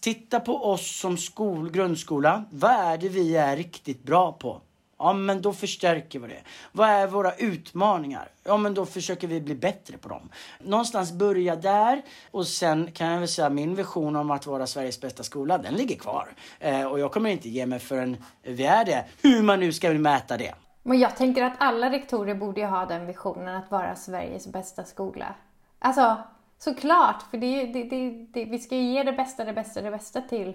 titta 0.00 0.40
på 0.40 0.70
oss 0.70 1.00
som 1.00 1.16
skol, 1.16 1.70
grundskola. 1.70 2.44
Vad 2.50 2.70
är 2.70 2.98
det 2.98 3.08
vi 3.08 3.36
är 3.36 3.56
riktigt 3.56 4.02
bra 4.02 4.32
på? 4.32 4.60
Ja, 4.98 5.12
men 5.12 5.42
då 5.42 5.52
förstärker 5.52 6.18
vi 6.18 6.28
det. 6.28 6.42
Vad 6.72 6.88
är 6.88 7.06
våra 7.06 7.34
utmaningar? 7.34 8.28
Ja, 8.44 8.56
men 8.56 8.74
då 8.74 8.86
försöker 8.86 9.28
vi 9.28 9.40
bli 9.40 9.54
bättre 9.54 9.98
på 9.98 10.08
dem. 10.08 10.28
Någonstans 10.60 11.12
börja 11.12 11.56
där 11.56 12.02
och 12.30 12.46
sen 12.46 12.92
kan 12.92 13.08
jag 13.08 13.18
väl 13.18 13.28
säga 13.28 13.50
min 13.50 13.74
vision 13.74 14.16
om 14.16 14.30
att 14.30 14.46
vara 14.46 14.66
Sveriges 14.66 15.00
bästa 15.00 15.22
skola, 15.22 15.58
den 15.58 15.74
ligger 15.74 15.96
kvar. 15.96 16.28
Eh, 16.60 16.84
och 16.84 17.00
jag 17.00 17.12
kommer 17.12 17.30
inte 17.30 17.48
ge 17.48 17.66
mig 17.66 17.78
förrän 17.78 18.16
vi 18.42 18.64
är 18.64 18.84
det, 18.84 19.04
hur 19.22 19.42
man 19.42 19.60
nu 19.60 19.72
ska 19.72 19.92
mäta 19.92 20.36
det. 20.36 20.54
Men 20.82 20.98
jag 20.98 21.16
tänker 21.16 21.42
att 21.42 21.56
alla 21.58 21.90
rektorer 21.90 22.34
borde 22.34 22.66
ha 22.66 22.86
den 22.86 23.06
visionen 23.06 23.56
att 23.56 23.70
vara 23.70 23.96
Sveriges 23.96 24.46
bästa 24.46 24.84
skola. 24.84 25.34
Alltså, 25.78 26.16
såklart, 26.58 27.22
för 27.30 27.38
det, 27.38 27.66
det, 27.66 27.84
det, 27.84 28.26
det, 28.32 28.44
vi 28.44 28.58
ska 28.58 28.76
ju 28.76 28.82
ge 28.82 29.02
det 29.02 29.12
bästa, 29.12 29.44
det 29.44 29.52
bästa, 29.52 29.80
det 29.80 29.90
bästa 29.90 30.20
till 30.20 30.54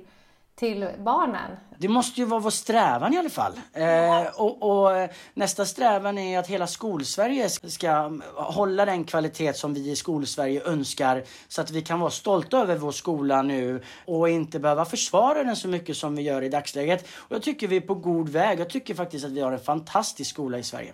till 0.59 0.87
barnen. 1.05 1.51
Det 1.77 1.87
måste 1.87 2.21
ju 2.21 2.25
vara 2.25 2.39
vår 2.39 2.49
strävan 2.49 3.13
i 3.13 3.17
alla 3.17 3.29
fall. 3.29 3.53
Eh, 3.73 4.41
och, 4.41 4.63
och, 4.63 5.09
nästa 5.33 5.65
strävan 5.65 6.17
är 6.17 6.39
att 6.39 6.47
hela 6.47 6.67
skolsverige 6.67 7.49
ska 7.49 8.19
hålla 8.35 8.85
den 8.85 9.03
kvalitet 9.03 9.53
som 9.53 9.73
vi 9.73 9.91
i 9.91 9.95
skolsverige 9.95 10.63
önskar 10.65 11.23
så 11.47 11.61
att 11.61 11.71
vi 11.71 11.81
kan 11.81 11.99
vara 11.99 12.11
stolta 12.11 12.57
över 12.57 12.75
vår 12.75 12.91
skola 12.91 13.41
nu 13.41 13.83
och 14.05 14.29
inte 14.29 14.59
behöva 14.59 14.85
försvara 14.85 15.43
den 15.43 15.55
så 15.55 15.67
mycket 15.67 15.97
som 15.97 16.15
vi 16.15 16.21
gör 16.21 16.41
i 16.41 16.49
dagsläget. 16.49 17.07
Och 17.17 17.35
jag 17.35 17.41
tycker 17.41 17.67
vi 17.67 17.77
är 17.77 17.81
på 17.81 17.95
god 17.95 18.29
väg. 18.29 18.59
Jag 18.59 18.69
tycker 18.69 18.95
faktiskt 18.95 19.25
att 19.25 19.31
vi 19.31 19.41
har 19.41 19.51
en 19.51 19.59
fantastisk 19.59 20.29
skola 20.29 20.57
i 20.57 20.63
Sverige 20.63 20.93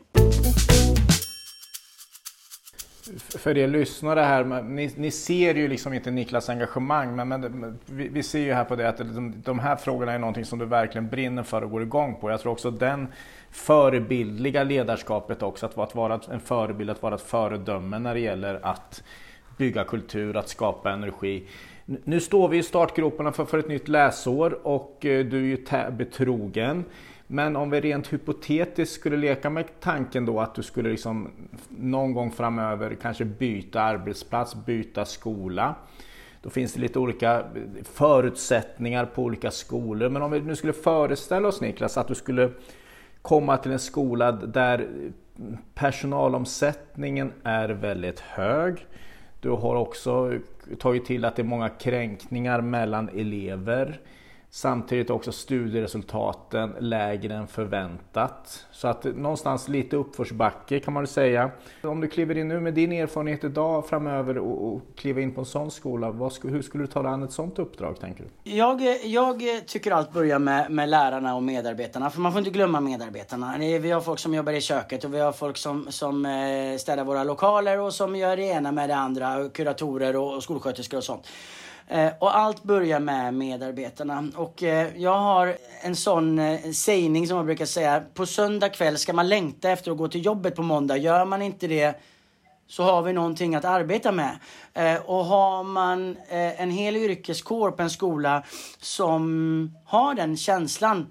för 3.18 3.58
er 3.58 3.68
lyssnare 3.68 4.20
här, 4.20 4.62
ni, 4.64 4.92
ni, 4.96 5.12
ser 5.12 5.56
ju 5.56 5.68
liksom 5.68 5.94
inte 5.94 6.12
Niklas 6.12 6.50
engagemang 6.50 7.16
men, 7.16 7.28
men 7.28 7.80
vi, 7.86 8.08
vi, 8.08 8.24
ser 8.24 8.40
ju 8.40 8.54
här 8.54 8.64
på 8.64 8.76
det 8.76 8.90
att 8.90 8.98
de, 8.98 9.42
de, 9.46 9.60
här 9.60 9.76
frågorna 9.76 10.12
är 10.12 10.20
någonting 10.20 10.46
som 10.46 10.60
du 10.60 10.66
verkligen 10.66 11.10
brinner 11.10 11.44
för 11.44 11.64
och 11.64 11.72
går 11.72 11.82
igång 11.82 12.16
på. 12.22 12.32
Jag 12.32 12.42
tror 12.42 12.52
också 12.52 12.72
den 12.72 13.08
förebildliga 13.52 14.64
ledarskapet 14.64 15.44
också, 15.44 15.66
att, 15.66 15.78
att 15.78 15.96
vara 15.96 16.20
en 16.32 16.40
förebild, 16.40 16.90
att 16.90 17.02
vara 17.02 17.16
ett 17.16 17.22
föredöme 17.22 18.00
när 18.00 18.14
det 18.14 18.20
gäller 18.20 18.60
att 18.64 19.04
bygga 19.58 19.84
kultur, 19.84 20.38
att 20.38 20.50
skapa 20.50 20.92
energi. 20.92 21.48
Nu 21.86 22.20
står 22.20 22.48
vi 22.48 22.58
i 22.58 22.64
startgroparna 22.64 23.32
för, 23.32 23.46
för 23.46 23.58
ett 23.58 23.68
nytt 23.68 23.88
läsår 23.88 24.68
och 24.68 25.06
eh, 25.06 25.26
du 25.26 25.38
är 25.38 25.42
ju 25.42 25.92
betrogen. 25.92 26.86
Men 27.28 27.56
om 27.56 27.70
vi 27.70 27.82
rent 27.82 28.14
hypotetiskt 28.14 28.96
skulle 28.96 29.18
leka 29.18 29.50
med 29.50 29.80
tanken 29.80 30.26
då 30.26 30.40
att 30.40 30.56
du 30.56 30.64
skulle 30.64 30.90
liksom 30.90 31.30
någon 31.70 32.14
gång 32.14 32.32
framöver 32.32 32.96
kanske 33.02 33.26
byta 33.26 33.82
arbetsplats, 33.82 34.56
byta 34.66 35.06
skola. 35.06 35.76
Då 36.42 36.50
finns 36.50 36.74
det 36.74 36.82
lite 36.82 37.00
olika 37.00 37.44
förutsättningar 37.84 39.06
på 39.06 39.24
olika 39.24 39.52
skolor. 39.52 40.10
Men 40.10 40.22
om 40.22 40.32
vi 40.32 40.42
nu 40.42 40.56
skulle 40.56 40.74
föreställa 40.74 41.48
oss 41.48 41.62
Niklas 41.62 41.98
att 41.98 42.08
du 42.08 42.16
skulle 42.16 42.50
komma 43.22 43.58
till 43.58 43.72
en 43.72 43.80
skola 43.80 44.32
där 44.32 44.88
personalomsättningen 45.74 47.32
är 47.44 47.70
väldigt 47.70 48.20
hög. 48.20 48.88
Du 49.42 49.50
har 49.50 49.76
också 49.76 50.40
tagit 50.80 51.06
till 51.06 51.26
att 51.26 51.36
det 51.36 51.42
är 51.42 51.44
många 51.44 51.70
kränkningar 51.70 52.62
mellan 52.62 53.10
elever. 53.10 54.00
Samtidigt 54.56 55.10
också 55.10 55.32
studieresultaten 55.32 56.76
lägre 56.80 57.36
än 57.36 57.48
förväntat. 57.48 58.66
Så 58.72 58.88
att 58.88 59.04
någonstans 59.04 59.68
lite 59.68 59.96
uppförsbacke 59.96 60.80
kan 60.80 60.94
man 60.94 61.04
väl 61.04 61.08
säga. 61.08 61.52
Om 61.84 62.02
du 62.02 62.08
kliver 62.08 62.38
in 62.38 62.48
nu 62.48 62.60
med 62.60 62.74
din 62.74 62.92
erfarenhet 62.92 63.44
idag 63.44 63.88
framöver 63.88 64.38
och, 64.38 64.74
och 64.74 64.82
kliver 64.96 65.22
in 65.22 65.34
på 65.34 65.42
en 65.42 65.46
sån 65.46 65.72
skola, 65.72 66.12
vad, 66.12 66.34
hur 66.44 66.62
skulle 66.62 66.84
du 66.84 66.88
ta 66.88 67.02
dig 67.02 67.12
an 67.12 67.24
ett 67.24 67.32
sånt 67.32 67.60
uppdrag 67.60 68.00
tänker 68.00 68.24
du? 68.24 68.52
Jag, 68.52 68.82
jag 69.04 69.44
tycker 69.68 69.92
allt 69.92 70.14
börjar 70.14 70.40
med, 70.40 70.72
med 70.72 70.90
lärarna 70.90 71.36
och 71.36 71.44
medarbetarna, 71.44 72.10
för 72.10 72.22
man 72.22 72.32
får 72.32 72.40
inte 72.40 72.52
glömma 72.52 72.80
medarbetarna. 72.80 73.56
Vi 73.58 73.92
har 73.92 74.02
folk 74.02 74.20
som 74.20 74.34
jobbar 74.34 74.54
i 74.54 74.62
köket 74.62 75.04
och 75.04 75.14
vi 75.14 75.20
har 75.20 75.32
folk 75.32 75.58
som, 75.58 75.92
som 75.92 76.26
eh, 76.26 76.78
städar 76.78 77.04
våra 77.04 77.24
lokaler 77.24 77.80
och 77.80 77.94
som 77.94 78.16
gör 78.16 78.38
det 78.38 78.44
ena 78.44 78.72
med 78.72 78.90
det 78.90 78.96
andra, 78.96 79.50
kuratorer 79.50 80.16
och 80.16 80.44
skolsköterskor 80.44 80.98
och 80.98 81.04
sånt. 81.04 81.28
Eh, 81.88 82.12
och 82.20 82.38
allt 82.38 82.64
börjar 82.64 83.00
med 83.00 83.34
medarbetarna. 83.34 84.32
Och 84.36 84.64
eh, 84.64 84.88
jag 84.98 85.20
har 85.20 85.58
en 85.82 85.96
sån 85.96 86.40
eh, 86.40 86.72
sägning 86.72 87.28
som 87.28 87.38
jag 87.38 87.46
brukar 87.46 87.66
säga. 87.66 88.04
På 88.14 88.26
söndag 88.26 88.70
kväll 88.70 88.98
ska 88.98 89.14
man 89.14 89.30
längta 89.30 89.70
efter 89.70 89.92
att 89.92 89.98
gå 89.98 90.08
till 90.08 90.26
jobbet 90.26 90.56
på 90.56 90.64
måndag. 90.64 90.98
Gör 90.98 91.26
man 91.26 91.42
inte 91.42 91.68
det 91.68 92.02
så 92.68 92.84
har 92.84 93.02
vi 93.02 93.14
någonting 93.14 93.56
att 93.56 93.66
arbeta 93.66 94.12
med. 94.12 94.38
och 95.06 95.26
har 95.26 95.64
man 95.64 96.18
en 96.30 96.72
hel 96.72 96.96
yrkeskår 96.96 97.72
på 97.72 97.84
en 97.84 97.90
skola 97.90 98.44
som 98.80 99.72
har 99.86 100.16
den 100.16 100.38
känslan 100.38 101.08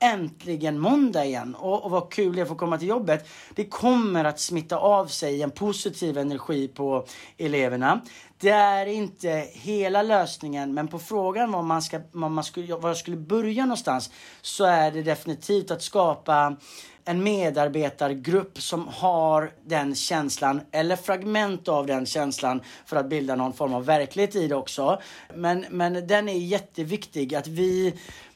äntligen 0.00 0.78
måndag 0.78 1.24
igen 1.24 1.54
och, 1.54 1.84
och 1.84 1.90
vad 1.90 2.12
kul 2.12 2.34
det 2.34 2.40
är 2.40 2.42
att 2.42 2.48
få 2.48 2.54
komma 2.54 2.78
till 2.78 2.88
jobbet. 2.88 3.28
Det 3.54 3.64
kommer 3.64 4.24
att 4.24 4.40
smitta 4.40 4.78
av 4.78 5.06
sig 5.06 5.42
en 5.42 5.50
positiv 5.50 6.18
energi 6.18 6.68
på 6.68 7.06
eleverna. 7.38 8.00
Det 8.40 8.50
är 8.50 8.86
inte 8.86 9.48
hela 9.52 10.02
lösningen, 10.02 10.74
men 10.74 10.88
på 10.88 10.98
frågan 10.98 11.52
var 11.52 11.62
man, 11.62 11.82
ska, 11.82 12.00
var 12.12 12.28
man 12.28 12.44
skulle, 12.44 12.74
var 12.74 12.90
jag 12.90 12.96
skulle 12.96 13.16
börja 13.16 13.64
någonstans 13.64 14.10
så 14.42 14.64
är 14.64 14.90
det 14.90 15.02
definitivt 15.02 15.70
att 15.70 15.82
skapa 15.82 16.56
en 17.04 17.22
medarbetargrupp 17.22 18.60
som 18.60 18.88
har 18.88 19.52
den 19.64 19.94
känslan, 19.94 20.60
eller 20.70 20.96
fragment 20.96 21.68
av 21.68 21.86
den 21.86 22.06
känslan 22.06 22.62
för 22.86 22.96
att 22.96 23.08
bilda 23.08 23.36
någon 23.36 23.52
form 23.52 23.74
av 23.74 23.84
verklighet 23.84 24.36
i 24.36 24.48
det 24.48 24.54
också. 24.54 25.00
Men, 25.34 25.66
men 25.70 26.06
den 26.06 26.28
är 26.28 26.38
jätteviktig, 26.38 27.34
att 27.34 27.46
vi 27.46 27.94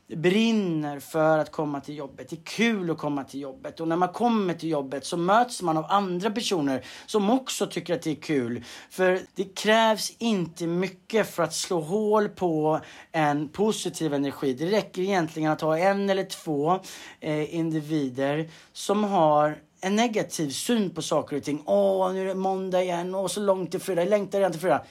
brinner 0.09 1.01
för 1.01 1.39
att 1.39 1.53
komma 1.53 1.81
till 1.81 1.97
jobbet. 1.97 2.29
Det 2.31 2.37
är 2.37 2.45
kul 2.45 2.91
att 2.91 2.99
komma 2.99 3.25
till 3.25 3.41
jobbet. 3.41 3.81
Och 3.81 3.89
när 3.89 3.97
man 3.97 4.09
kommer 4.09 4.55
till 4.55 4.69
jobbet 4.69 5.07
så 5.07 5.17
möts 5.17 5.63
man 5.63 5.77
av 5.77 5.87
andra 5.89 6.31
personer 6.31 6.85
som 7.07 7.31
också 7.31 7.67
tycker 7.67 7.95
att 7.95 8.03
det 8.03 8.11
är 8.11 8.15
kul. 8.15 8.65
För 8.91 9.21
det 9.35 9.45
krävs 9.45 10.17
inte 10.19 10.67
mycket 10.67 11.35
för 11.35 11.43
att 11.43 11.55
slå 11.55 11.81
hål 11.81 12.29
på 12.29 12.81
en 13.13 13.49
positiv 13.49 14.15
energi. 14.15 14.55
Det 14.55 14.67
räcker 14.67 15.03
egentligen 15.03 15.53
att 15.53 15.61
ha 15.61 15.79
en 15.79 16.11
eller 16.11 16.25
två 16.25 16.81
eh, 17.21 17.55
individer 17.55 18.49
som 18.73 19.05
har 19.05 19.59
en 19.81 19.97
negativ 19.97 20.51
syn 20.51 20.91
på 20.91 21.03
saker 21.03 21.37
och 21.37 21.43
ting. 21.43 21.63
Åh, 21.65 22.13
nu 22.13 22.21
är 22.21 22.27
det 22.27 22.35
måndag 22.35 22.83
igen. 22.83 23.15
Åh, 23.15 23.27
så 23.27 23.41
långt 23.41 23.71
till 23.71 23.81
fredag. 23.81 24.03
Jag 24.03 24.11
längtar 24.11 24.39
redan 24.39 24.53
till 24.53 24.61
fredag. 24.61 24.85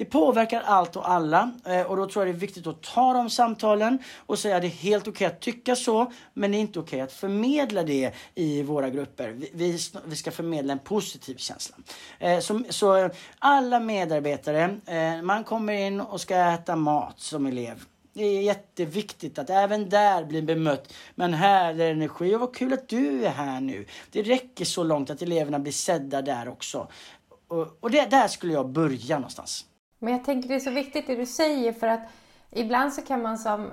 Det 0.00 0.06
påverkar 0.06 0.60
allt 0.60 0.96
och 0.96 1.10
alla 1.10 1.52
eh, 1.64 1.82
och 1.82 1.96
då 1.96 2.06
tror 2.06 2.26
jag 2.26 2.34
det 2.34 2.38
är 2.38 2.40
viktigt 2.40 2.66
att 2.66 2.82
ta 2.82 3.12
de 3.12 3.30
samtalen 3.30 3.98
och 4.16 4.38
säga 4.38 4.56
att 4.56 4.62
det 4.62 4.68
är 4.68 4.70
helt 4.70 5.08
okej 5.08 5.26
okay 5.26 5.26
att 5.26 5.40
tycka 5.40 5.76
så 5.76 6.12
men 6.34 6.50
det 6.50 6.56
är 6.56 6.60
inte 6.60 6.78
okej 6.78 6.96
okay 6.96 7.00
att 7.00 7.12
förmedla 7.12 7.82
det 7.82 8.12
i 8.34 8.62
våra 8.62 8.90
grupper. 8.90 9.36
Vi, 9.52 9.78
vi 10.04 10.16
ska 10.16 10.30
förmedla 10.30 10.72
en 10.72 10.78
positiv 10.78 11.36
känsla. 11.36 11.76
Eh, 12.18 12.40
så, 12.40 12.62
så 12.68 13.10
alla 13.38 13.80
medarbetare, 13.80 14.76
eh, 14.86 15.22
man 15.22 15.44
kommer 15.44 15.72
in 15.72 16.00
och 16.00 16.20
ska 16.20 16.36
äta 16.36 16.76
mat 16.76 17.20
som 17.20 17.46
elev. 17.46 17.84
Det 18.12 18.24
är 18.24 18.42
jätteviktigt 18.42 19.38
att 19.38 19.50
även 19.50 19.88
där 19.88 20.24
bli 20.24 20.42
bemött 20.42 20.92
med 21.14 21.24
en 21.24 21.34
härlig 21.34 21.90
energi. 21.90 22.34
Och 22.34 22.40
vad 22.40 22.54
kul 22.54 22.72
att 22.72 22.88
du 22.88 23.24
är 23.24 23.30
här 23.30 23.60
nu. 23.60 23.86
Det 24.10 24.22
räcker 24.22 24.64
så 24.64 24.82
långt 24.82 25.10
att 25.10 25.22
eleverna 25.22 25.58
blir 25.58 25.72
sedda 25.72 26.22
där 26.22 26.48
också. 26.48 26.88
Och, 27.48 27.78
och 27.80 27.90
det, 27.90 28.10
där 28.10 28.28
skulle 28.28 28.52
jag 28.52 28.68
börja 28.68 29.16
någonstans. 29.16 29.66
Men 30.02 30.12
jag 30.12 30.24
tänker 30.24 30.48
det 30.48 30.54
är 30.54 30.60
så 30.60 30.70
viktigt 30.70 31.06
det 31.06 31.16
du 31.16 31.26
säger 31.26 31.72
för 31.72 31.86
att 31.86 32.00
ibland 32.50 32.92
så 32.92 33.02
kan 33.02 33.22
man 33.22 33.38
som 33.38 33.72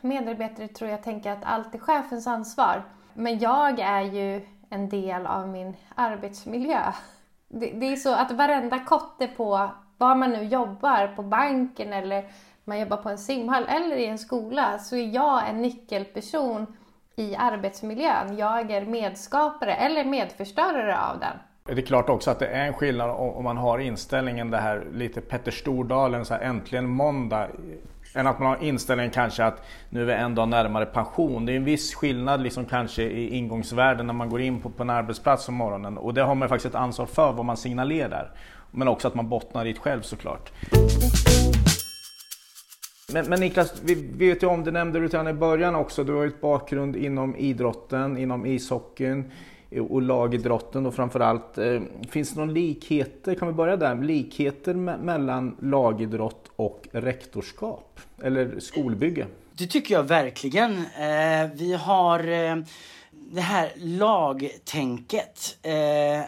medarbetare 0.00 0.68
tror 0.68 0.90
jag 0.90 1.02
tänka 1.02 1.32
att 1.32 1.44
allt 1.44 1.74
är 1.74 1.78
chefens 1.78 2.26
ansvar. 2.26 2.82
Men 3.14 3.38
jag 3.38 3.78
är 3.78 4.02
ju 4.02 4.46
en 4.70 4.88
del 4.88 5.26
av 5.26 5.48
min 5.48 5.76
arbetsmiljö. 5.94 6.92
Det, 7.48 7.66
det 7.66 7.86
är 7.86 7.96
så 7.96 8.14
att 8.14 8.30
varenda 8.30 8.78
kotte 8.78 9.26
på 9.26 9.70
var 9.98 10.14
man 10.14 10.30
nu 10.30 10.42
jobbar, 10.42 11.06
på 11.16 11.22
banken 11.22 11.92
eller 11.92 12.30
man 12.64 12.80
jobbar 12.80 12.96
på 12.96 13.08
en 13.08 13.18
simhall 13.18 13.64
eller 13.68 13.96
i 13.96 14.06
en 14.06 14.18
skola, 14.18 14.78
så 14.78 14.96
är 14.96 15.14
jag 15.14 15.48
en 15.48 15.62
nyckelperson 15.62 16.78
i 17.16 17.36
arbetsmiljön. 17.36 18.36
Jag 18.36 18.70
är 18.70 18.86
medskapare 18.86 19.74
eller 19.74 20.04
medförstörare 20.04 21.00
av 21.00 21.20
den. 21.20 21.38
Det 21.74 21.80
är 21.80 21.86
klart 21.86 22.08
också 22.08 22.30
att 22.30 22.38
det 22.38 22.46
är 22.46 22.66
en 22.66 22.74
skillnad 22.74 23.10
om 23.10 23.44
man 23.44 23.56
har 23.56 23.78
inställningen 23.78 24.50
det 24.50 24.56
här 24.56 24.84
lite 24.94 25.20
Petter 25.20 25.50
Stordalen, 25.50 26.24
så 26.24 26.34
här 26.34 26.40
äntligen 26.40 26.88
måndag. 26.88 27.48
Än 28.14 28.26
att 28.26 28.38
man 28.38 28.48
har 28.48 28.62
inställningen 28.62 29.10
kanske 29.10 29.44
att 29.44 29.66
nu 29.90 30.02
är 30.02 30.04
vi 30.04 30.12
en 30.12 30.34
dag 30.34 30.48
närmare 30.48 30.86
pension. 30.86 31.46
Det 31.46 31.52
är 31.52 31.56
en 31.56 31.64
viss 31.64 31.94
skillnad 31.94 32.42
liksom 32.42 32.64
kanske 32.64 33.02
i 33.02 33.36
ingångsvärden 33.36 34.06
när 34.06 34.14
man 34.14 34.30
går 34.30 34.40
in 34.40 34.60
på, 34.60 34.70
på 34.70 34.82
en 34.82 34.90
arbetsplats 34.90 35.48
om 35.48 35.54
morgonen. 35.54 35.98
Och 35.98 36.14
det 36.14 36.22
har 36.22 36.34
man 36.34 36.48
faktiskt 36.48 36.74
ett 36.74 36.80
ansvar 36.80 37.06
för, 37.06 37.32
vad 37.32 37.44
man 37.44 37.56
signalerar. 37.56 38.32
Men 38.70 38.88
också 38.88 39.08
att 39.08 39.14
man 39.14 39.28
bottnar 39.28 39.66
i 39.66 39.72
det 39.72 39.78
själv 39.78 40.02
såklart. 40.02 40.52
Men, 43.12 43.26
men 43.28 43.40
Niklas, 43.40 43.82
vi 43.84 43.94
vet 43.94 44.42
ju 44.42 44.46
om, 44.46 44.64
det 44.64 44.70
nämnde 44.70 44.98
du 44.98 45.08
redan 45.08 45.28
i 45.28 45.32
början 45.32 45.74
också, 45.74 46.04
du 46.04 46.12
har 46.12 46.22
ju 46.22 46.28
ett 46.28 46.40
bakgrund 46.40 46.96
inom 46.96 47.36
idrotten, 47.36 48.18
inom 48.18 48.46
ishockeyn 48.46 49.30
Eh, 49.70 49.84
och 49.84 50.02
lagidrotten 50.02 50.84
då 50.84 50.90
framförallt. 50.90 51.58
Eh, 51.58 51.80
finns 52.10 52.30
det 52.30 52.40
någon 52.40 52.54
likheter, 52.54 53.34
kan 53.34 53.48
vi 53.48 53.54
börja 53.54 53.76
där, 53.76 54.02
likheter 54.02 54.74
mellan 54.74 55.56
lagidrott 55.62 56.50
och 56.56 56.88
rektorskap 56.92 58.00
eller 58.22 58.60
skolbygge? 58.60 59.26
Det 59.52 59.66
tycker 59.66 59.94
jag 59.94 60.02
verkligen. 60.02 60.72
Eh, 60.72 61.50
vi 61.54 61.78
har 61.80 62.18
det 63.32 63.40
här 63.40 63.72
lagtänket, 63.76 65.56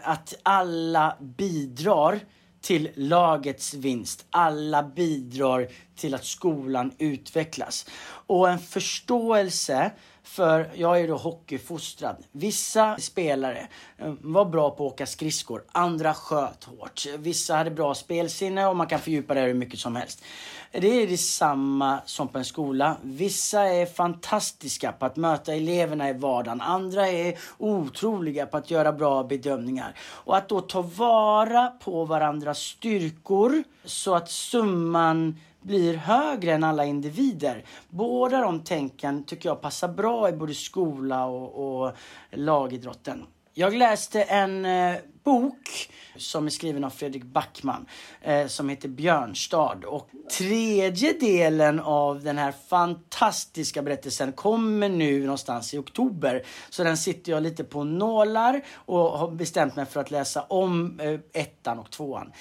att 0.03 0.33
alla 0.43 1.17
bidrar 1.19 2.19
till 2.61 2.89
lagets 2.95 3.73
vinst. 3.73 4.25
Alla 4.29 4.83
bidrar 4.83 5.67
till 5.95 6.15
att 6.15 6.25
skolan 6.25 6.91
utvecklas. 6.97 7.85
Och 8.27 8.49
en 8.49 8.59
förståelse 8.59 9.91
för 10.23 10.71
jag 10.75 10.99
är 10.99 11.07
då 11.07 11.17
hockeyfostrad. 11.17 12.17
Vissa 12.31 12.97
spelare 12.97 13.67
eh, 13.97 14.13
var 14.21 14.45
bra 14.45 14.69
på 14.69 14.87
att 14.87 14.93
åka 14.93 15.05
skridskor, 15.05 15.63
andra 15.71 16.13
sköt 16.13 16.63
hårt. 16.63 17.05
Vissa 17.17 17.55
hade 17.55 17.71
bra 17.71 17.95
spelsinne 17.95 18.67
och 18.67 18.75
man 18.75 18.87
kan 18.87 18.99
fördjupa 18.99 19.33
det 19.33 19.41
hur 19.41 19.53
mycket 19.53 19.79
som 19.79 19.95
helst. 19.95 20.23
Det 20.71 20.87
är 20.87 21.07
detsamma 21.07 22.01
som 22.05 22.27
på 22.27 22.37
en 22.37 22.45
skola. 22.45 22.97
Vissa 23.01 23.61
är 23.61 23.85
fantastiska 23.85 24.91
på 24.91 25.05
att 25.05 25.15
möta 25.15 25.53
eleverna 25.53 26.09
i 26.09 26.13
vardagen. 26.13 26.61
Andra 26.61 27.07
är 27.07 27.37
otroliga 27.57 28.45
på 28.45 28.57
att 28.57 28.71
göra 28.71 28.93
bra 28.93 29.23
bedömningar. 29.23 29.95
Och 29.99 30.37
att 30.37 30.49
då 30.49 30.61
ta 30.61 30.81
vara 30.81 31.67
på 31.67 32.05
varandras 32.05 32.59
styrkor 32.59 33.63
så 33.85 34.15
att 34.15 34.29
summan 34.29 35.39
blir 35.63 35.97
högre 35.97 36.53
än 36.53 36.63
alla 36.63 36.85
individer. 36.85 37.65
Båda 37.89 38.41
de 38.41 38.63
tänken 38.63 39.23
tycker 39.23 39.49
jag 39.49 39.61
passar 39.61 39.87
bra 39.87 40.29
i 40.29 40.31
både 40.31 40.53
skola 40.53 41.25
och, 41.25 41.85
och 41.85 41.91
lagidrotten. 42.31 43.25
Jag 43.55 43.75
läste 43.75 44.21
en 44.21 44.65
eh, 44.65 44.95
bok 45.23 45.89
som 46.15 46.45
är 46.45 46.49
skriven 46.49 46.83
av 46.83 46.89
Fredrik 46.89 47.23
Backman 47.23 47.85
eh, 48.21 48.47
som 48.47 48.69
heter 48.69 48.89
Björnstad. 48.89 49.85
Och 49.85 50.09
tredje 50.37 51.13
delen 51.13 51.79
av 51.79 52.23
den 52.23 52.37
här 52.37 52.53
fantastiska 52.69 53.81
berättelsen 53.81 54.31
kommer 54.31 54.89
nu 54.89 55.19
någonstans 55.19 55.73
i 55.73 55.77
oktober. 55.77 56.43
Så 56.69 56.83
den 56.83 56.97
sitter 56.97 57.31
jag 57.31 57.43
lite 57.43 57.63
på 57.63 57.83
nålar 57.83 58.61
och 58.73 59.19
har 59.19 59.31
bestämt 59.31 59.75
mig 59.75 59.85
för 59.85 59.99
att 59.99 60.11
läsa 60.11 60.41
om 60.41 60.99
eh, 60.99 61.41
ettan 61.41 61.79
och 61.79 61.91
tvåan 61.91 62.31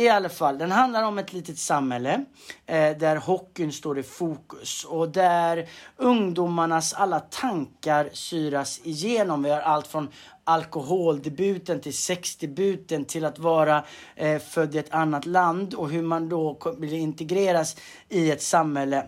i 0.00 0.08
alla 0.08 0.28
fall, 0.28 0.58
den 0.58 0.70
handlar 0.70 1.02
om 1.02 1.18
ett 1.18 1.32
litet 1.32 1.58
samhälle 1.58 2.24
eh, 2.66 2.96
där 2.96 3.16
hockeyn 3.16 3.72
står 3.72 3.98
i 3.98 4.02
fokus 4.02 4.84
och 4.84 5.08
där 5.08 5.68
ungdomarnas 5.96 6.92
alla 6.92 7.20
tankar 7.20 8.10
syras 8.12 8.80
igenom. 8.84 9.42
Vi 9.42 9.50
har 9.50 9.60
allt 9.60 9.86
från 9.86 10.08
alkoholdebuten 10.44 11.80
till 11.80 11.94
sexdebuten 11.94 13.04
till 13.04 13.24
att 13.24 13.38
vara 13.38 13.84
eh, 14.16 14.38
född 14.38 14.74
i 14.74 14.78
ett 14.78 14.94
annat 14.94 15.26
land 15.26 15.74
och 15.74 15.90
hur 15.90 16.02
man 16.02 16.28
då 16.28 16.58
integreras 16.80 17.76
i 18.08 18.30
ett 18.30 18.42
samhälle. 18.42 19.06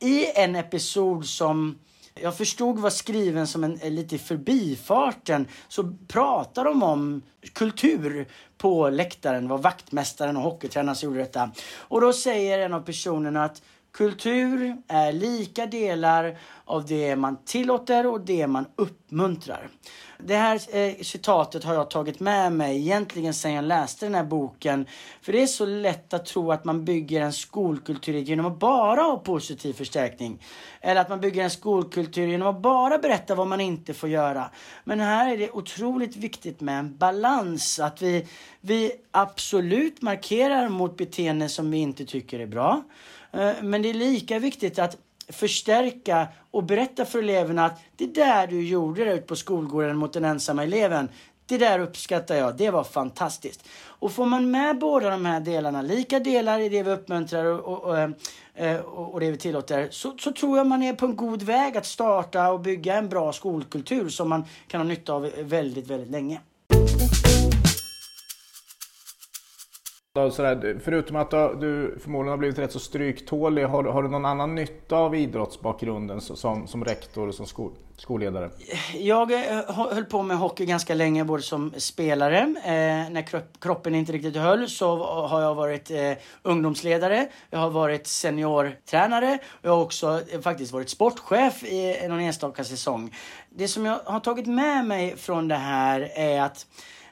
I 0.00 0.38
en 0.38 0.56
episod 0.56 1.26
som 1.26 1.78
jag 2.14 2.36
förstod 2.36 2.78
var 2.78 2.90
skriven 2.90 3.46
som 3.46 3.64
en, 3.64 3.78
eh, 3.80 3.90
lite 3.90 4.14
i 4.14 4.18
förbifarten 4.18 5.48
så 5.68 5.94
pratar 6.08 6.64
de 6.64 6.82
om 6.82 7.22
kultur 7.52 8.28
på 8.58 8.90
läktaren. 8.90 9.48
var 9.48 9.58
vaktmästaren 9.58 10.36
och 10.36 10.42
hockeytränaren 10.42 10.96
som 10.96 11.08
gjorde 11.08 11.20
detta. 11.20 11.50
Och 11.76 12.00
då 12.00 12.12
säger 12.12 12.58
en 12.58 12.74
av 12.74 12.80
personerna 12.80 13.44
att 13.44 13.62
kultur 13.92 14.76
är 14.88 15.12
lika 15.12 15.66
delar 15.66 16.38
av 16.64 16.86
det 16.86 17.16
man 17.16 17.44
tillåter 17.44 18.06
och 18.06 18.20
det 18.20 18.46
man 18.46 18.66
uppmuntrar. 18.76 19.68
Det 20.24 20.36
här 20.36 20.76
eh, 20.76 20.94
citatet 21.02 21.64
har 21.64 21.74
jag 21.74 21.90
tagit 21.90 22.20
med 22.20 22.52
mig 22.52 22.76
egentligen 22.76 23.34
sedan 23.34 23.52
jag 23.52 23.64
läste 23.64 24.06
den 24.06 24.14
här 24.14 24.24
boken. 24.24 24.86
För 25.22 25.32
det 25.32 25.42
är 25.42 25.46
så 25.46 25.66
lätt 25.66 26.14
att 26.14 26.26
tro 26.26 26.52
att 26.52 26.64
man 26.64 26.84
bygger 26.84 27.20
en 27.20 27.32
skolkultur 27.32 28.14
genom 28.14 28.46
att 28.46 28.58
bara 28.58 29.02
ha 29.02 29.16
positiv 29.16 29.72
förstärkning. 29.72 30.42
Eller 30.80 31.00
att 31.00 31.08
man 31.08 31.20
bygger 31.20 31.44
en 31.44 31.50
skolkultur 31.50 32.26
genom 32.26 32.48
att 32.48 32.62
bara 32.62 32.98
berätta 32.98 33.34
vad 33.34 33.46
man 33.46 33.60
inte 33.60 33.94
får 33.94 34.08
göra. 34.08 34.50
Men 34.84 35.00
här 35.00 35.32
är 35.32 35.38
det 35.38 35.50
otroligt 35.50 36.16
viktigt 36.16 36.60
med 36.60 36.78
en 36.78 36.96
balans. 36.96 37.80
Att 37.80 38.02
vi, 38.02 38.26
vi 38.60 38.92
absolut 39.10 40.02
markerar 40.02 40.68
mot 40.68 40.96
beteenden 40.96 41.48
som 41.48 41.70
vi 41.70 41.78
inte 41.78 42.04
tycker 42.04 42.38
är 42.40 42.46
bra. 42.46 42.82
Eh, 43.32 43.52
men 43.62 43.82
det 43.82 43.90
är 43.90 43.94
lika 43.94 44.38
viktigt 44.38 44.78
att 44.78 44.96
förstärka 45.28 46.28
och 46.50 46.64
berätta 46.64 47.04
för 47.04 47.18
eleverna 47.18 47.64
att 47.64 47.80
det 47.96 48.06
där 48.06 48.46
du 48.46 48.68
gjorde 48.68 49.04
där 49.04 49.14
ute 49.14 49.26
på 49.26 49.36
skolgården 49.36 49.96
mot 49.96 50.12
den 50.12 50.24
ensamma 50.24 50.62
eleven, 50.62 51.08
det 51.46 51.58
där 51.58 51.78
uppskattar 51.78 52.34
jag, 52.34 52.56
det 52.56 52.70
var 52.70 52.84
fantastiskt. 52.84 53.68
Och 53.84 54.12
får 54.12 54.26
man 54.26 54.50
med 54.50 54.78
båda 54.78 55.10
de 55.10 55.24
här 55.24 55.40
delarna, 55.40 55.82
lika 55.82 56.20
delar 56.20 56.58
i 56.58 56.68
det 56.68 56.82
vi 56.82 56.90
uppmuntrar 56.90 57.44
och, 57.44 57.60
och, 57.60 57.90
och, 57.90 57.98
eh, 58.54 58.80
och 58.80 59.20
det 59.20 59.30
vi 59.30 59.36
tillåter, 59.36 59.88
så, 59.90 60.16
så, 60.18 60.32
tror 60.32 60.58
jag 60.58 60.66
man 60.66 60.82
är 60.82 60.92
på 60.92 61.06
en 61.06 61.16
god 61.16 61.42
väg 61.42 61.76
att 61.76 61.86
starta 61.86 62.52
och 62.52 62.60
bygga 62.60 62.94
en 62.94 63.08
bra 63.08 63.32
skolkultur 63.32 64.08
som 64.08 64.28
man 64.28 64.44
kan 64.68 64.80
ha 64.80 64.88
nytta 64.88 65.12
av 65.12 65.30
väldigt, 65.38 65.86
väldigt 65.86 66.10
länge. 66.10 66.40
Sådär, 70.14 70.80
förutom 70.84 71.16
att 71.16 71.30
du 71.30 71.98
förmodligen 72.02 72.30
har 72.30 72.36
blivit 72.36 72.58
rätt 72.58 72.72
så 72.72 72.78
stryktålig, 72.78 73.64
har, 73.64 73.84
har 73.84 74.02
du 74.02 74.08
någon 74.08 74.24
annan 74.24 74.54
nytta 74.54 74.96
av 74.96 75.14
idrottsbakgrunden 75.14 76.20
som, 76.20 76.66
som 76.66 76.84
rektor 76.84 77.28
och 77.28 77.34
som 77.34 77.46
skol, 77.46 77.72
skolledare? 77.96 78.50
Jag 78.94 79.32
eh, 79.32 79.70
höll 79.70 80.04
på 80.04 80.22
med 80.22 80.36
hockey 80.36 80.66
ganska 80.66 80.94
länge, 80.94 81.24
både 81.24 81.42
som 81.42 81.72
spelare. 81.76 82.38
Eh, 82.64 83.12
när 83.12 83.26
kropp, 83.26 83.60
kroppen 83.60 83.94
inte 83.94 84.12
riktigt 84.12 84.36
höll 84.36 84.68
så 84.68 84.96
har 85.04 85.40
jag 85.40 85.54
varit 85.54 85.90
eh, 85.90 86.12
ungdomsledare, 86.42 87.28
jag 87.50 87.58
har 87.58 87.70
varit 87.70 88.06
seniortränare 88.06 89.38
och 89.50 89.64
jag 89.64 89.70
har 89.70 89.82
också 89.82 90.20
eh, 90.32 90.40
faktiskt 90.40 90.72
varit 90.72 90.90
sportchef 90.90 91.64
i 91.64 92.08
någon 92.08 92.20
enstaka 92.20 92.64
säsong. 92.64 93.14
Det 93.50 93.68
som 93.68 93.86
jag 93.86 94.00
har 94.04 94.20
tagit 94.20 94.46
med 94.46 94.86
mig 94.86 95.16
från 95.16 95.48
det 95.48 95.54
här 95.54 96.10
är 96.14 96.42
att 96.42 96.66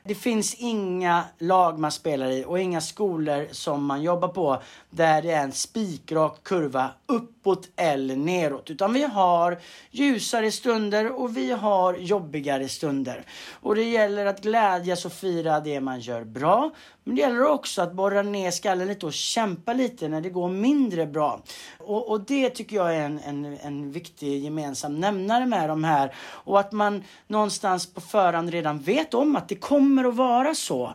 det 0.04 0.14
finns 0.14 0.54
inga 0.54 1.24
lag 1.38 1.78
man 1.78 1.92
spelar 1.92 2.30
i 2.30 2.44
och 2.44 2.58
inga 2.58 2.80
skolor 2.80 3.48
som 3.50 3.84
man 3.84 4.02
jobbar 4.02 4.28
på 4.28 4.62
där 4.90 5.22
det 5.22 5.30
är 5.30 5.42
en 5.42 5.52
spikrak 5.52 6.42
kurva 6.42 6.90
upp 7.06 7.39
uppåt 7.40 7.68
eller 7.76 8.16
neråt. 8.16 8.70
Utan 8.70 8.92
vi 8.92 9.02
har 9.02 9.58
ljusare 9.90 10.50
stunder 10.50 11.20
och 11.20 11.36
vi 11.36 11.52
har 11.52 11.94
jobbigare 11.94 12.68
stunder. 12.68 13.24
Och 13.60 13.74
det 13.74 13.84
gäller 13.84 14.26
att 14.26 14.42
glädjas 14.42 15.04
och 15.04 15.12
fira 15.12 15.60
det 15.60 15.80
man 15.80 16.00
gör 16.00 16.24
bra. 16.24 16.70
Men 17.04 17.14
det 17.14 17.22
gäller 17.22 17.44
också 17.44 17.82
att 17.82 17.92
borra 17.92 18.22
ner 18.22 18.50
skallen 18.50 18.88
lite 18.88 19.06
och 19.06 19.12
kämpa 19.12 19.72
lite 19.72 20.08
när 20.08 20.20
det 20.20 20.30
går 20.30 20.48
mindre 20.48 21.06
bra. 21.06 21.42
Och, 21.78 22.10
och 22.10 22.20
det 22.20 22.50
tycker 22.50 22.76
jag 22.76 22.96
är 22.96 23.00
en, 23.00 23.18
en, 23.18 23.58
en 23.62 23.92
viktig 23.92 24.44
gemensam 24.44 25.00
nämnare 25.00 25.46
med 25.46 25.68
de 25.68 25.84
här. 25.84 26.14
Och 26.18 26.60
att 26.60 26.72
man 26.72 27.04
någonstans 27.26 27.94
på 27.94 28.00
förhand 28.00 28.50
redan 28.50 28.78
vet 28.78 29.14
om 29.14 29.36
att 29.36 29.48
det 29.48 29.54
kommer 29.54 30.04
att 30.04 30.14
vara 30.14 30.54
så. 30.54 30.94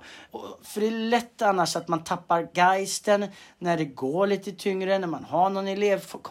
För 0.63 0.81
det 0.81 0.87
är 0.87 0.91
lätt 0.91 1.41
annars 1.41 1.75
att 1.75 1.87
man 1.87 2.03
tappar 2.03 2.47
geisten 2.53 3.25
när 3.59 3.77
det 3.77 3.85
går 3.85 4.27
lite 4.27 4.51
tyngre, 4.51 4.99
när 4.99 5.07
man 5.07 5.23
har 5.23 5.49
någon 5.49 5.67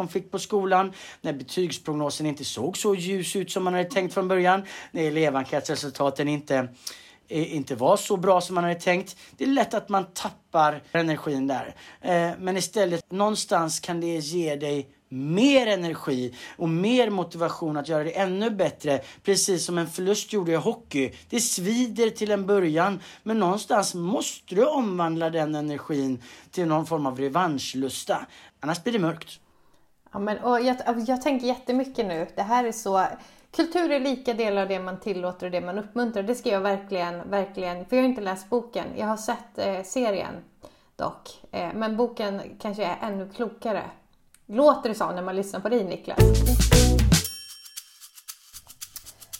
elevkonflikt 0.05 0.31
på 0.31 0.38
skolan, 0.38 0.93
när 1.23 1.33
betygsprognosen 1.33 2.27
inte 2.27 2.45
såg 2.45 2.77
så 2.77 2.95
ljus 2.95 3.37
ut 3.37 3.51
som 3.51 3.64
man 3.64 3.75
hade 3.75 3.90
tänkt 3.90 4.14
från 4.14 4.29
början, 4.29 4.62
när 4.93 5.03
elevenkätsresultaten 5.03 6.29
inte 6.29 6.69
eh, 7.29 7.55
inte 7.55 7.75
var 7.75 7.97
så 7.97 8.17
bra 8.17 8.40
som 8.40 8.55
man 8.55 8.64
hade 8.64 8.81
tänkt. 8.81 9.17
Det 9.37 9.45
är 9.45 9.49
lätt 9.49 9.75
att 9.75 9.88
man 9.88 10.05
tappar 10.14 10.83
energin 10.93 11.47
där. 11.47 11.75
Eh, 12.01 12.31
men 12.38 12.57
istället 12.57 13.12
någonstans 13.12 13.81
kan 13.81 14.01
det 14.01 14.19
ge 14.19 14.57
dig 14.57 14.88
mer 15.09 15.67
energi 15.67 16.35
och 16.59 16.69
mer 16.69 17.11
motivation 17.11 17.77
att 17.77 17.88
göra 17.88 18.05
det 18.05 18.19
ännu 18.19 18.51
bättre. 18.51 19.01
Precis 19.23 19.64
som 19.64 19.79
en 19.79 19.87
förlust 19.87 20.33
gjorde 20.33 20.53
i 20.53 20.57
hockey. 20.57 21.12
Det 21.31 21.40
svider 21.40 22.11
till 22.11 22.31
en 22.31 22.47
början, 22.47 23.01
men 23.23 23.38
någonstans 23.38 23.95
måste 23.95 24.55
du 24.55 24.64
omvandla 24.64 25.31
den 25.31 25.55
energin 25.55 26.23
till 26.51 26.67
någon 26.67 26.87
form 26.87 27.07
av 27.07 27.19
revanschlusta. 27.19 28.27
Annars 28.61 28.83
blir 28.83 28.93
det 28.93 28.99
mörkt. 28.99 29.40
Ja, 30.14 30.20
men, 30.20 30.38
och 30.38 30.61
jag, 30.61 30.77
jag 31.07 31.22
tänker 31.22 31.46
jättemycket 31.46 32.07
nu. 32.07 32.27
Det 32.35 32.42
här 32.42 32.64
är 32.64 32.72
så... 32.72 33.07
Kultur 33.50 33.90
är 33.90 34.00
lika 34.00 34.35
delar 34.35 34.62
av 34.62 34.68
det 34.68 34.81
man 34.81 35.00
tillåter 35.00 35.46
och 35.46 35.53
det 35.53 35.61
man 35.61 35.79
uppmuntrar. 35.79 36.22
Det 36.22 36.35
ska 36.35 36.48
jag 36.48 36.61
verkligen, 36.61 37.31
verkligen... 37.31 37.87
För 37.87 37.96
jag 37.96 38.03
har 38.03 38.09
inte 38.09 38.20
läst 38.20 38.50
boken. 38.50 38.87
Jag 38.96 39.07
har 39.07 39.16
sett 39.16 39.59
eh, 39.59 39.83
serien 39.83 40.35
dock. 40.96 41.40
Eh, 41.50 41.68
men 41.74 41.96
boken 41.96 42.40
kanske 42.61 42.85
är 42.85 42.96
ännu 43.03 43.29
klokare 43.29 43.83
Låter 44.46 44.88
det 44.88 44.94
så 44.94 45.11
när 45.11 45.22
man 45.22 45.37
lyssnar 45.37 45.61
på 45.61 45.68
dig 45.68 45.85
Niklas? 45.85 46.18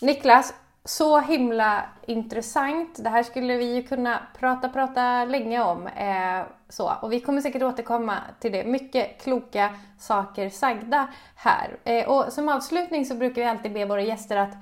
Niklas, 0.01 0.55
så 0.85 1.21
himla 1.21 1.85
intressant. 2.07 3.05
Det 3.05 3.11
här 3.11 3.23
skulle 3.23 3.57
vi 3.57 3.75
ju 3.75 3.83
kunna 3.83 4.21
prata, 4.39 4.69
prata 4.69 5.25
länge 5.25 5.63
om. 5.63 5.87
Eh, 5.87 6.43
så. 6.69 6.93
Och 7.03 7.13
vi 7.13 7.21
kommer 7.21 7.41
säkert 7.41 7.63
återkomma 7.63 8.19
till 8.41 8.53
det. 8.53 8.65
Mycket 8.65 9.23
kloka 9.23 9.71
saker 9.99 10.51
sagda 10.51 11.09
här. 11.37 11.77
Eh, 11.85 12.09
och 12.09 12.33
som 12.33 12.49
avslutning 12.49 13.07
så 13.07 13.15
brukar 13.15 13.43
vi 13.43 13.49
alltid 13.49 13.73
be 13.73 13.85
våra 13.85 14.03
gäster 14.03 14.37
att 14.37 14.55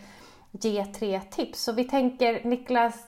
ge 0.51 0.85
tre 0.85 1.21
tips. 1.21 1.63
Så 1.63 1.73
vi 1.73 1.85
tänker 1.85 2.45
Niklas, 2.45 3.07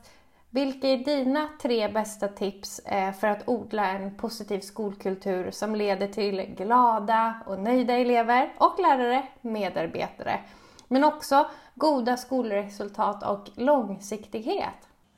vilka 0.51 0.89
är 0.89 0.97
dina 0.97 1.49
tre 1.63 1.89
bästa 1.89 2.29
tips 2.29 2.79
eh, 2.79 3.13
för 3.13 3.27
att 3.27 3.49
odla 3.49 3.87
en 3.87 4.17
positiv 4.17 4.61
skolkultur 4.61 5.51
som 5.51 5.75
leder 5.75 6.09
till 6.09 6.55
glada 6.57 7.35
och 7.47 7.59
nöjda 7.59 7.95
elever 7.95 8.53
och 8.59 8.79
lärare, 8.79 9.27
medarbetare, 9.41 10.41
men 10.89 11.05
också 11.05 11.47
goda 11.75 12.17
skolresultat 12.17 13.23
och 13.23 13.51
långsiktighet? 13.55 14.75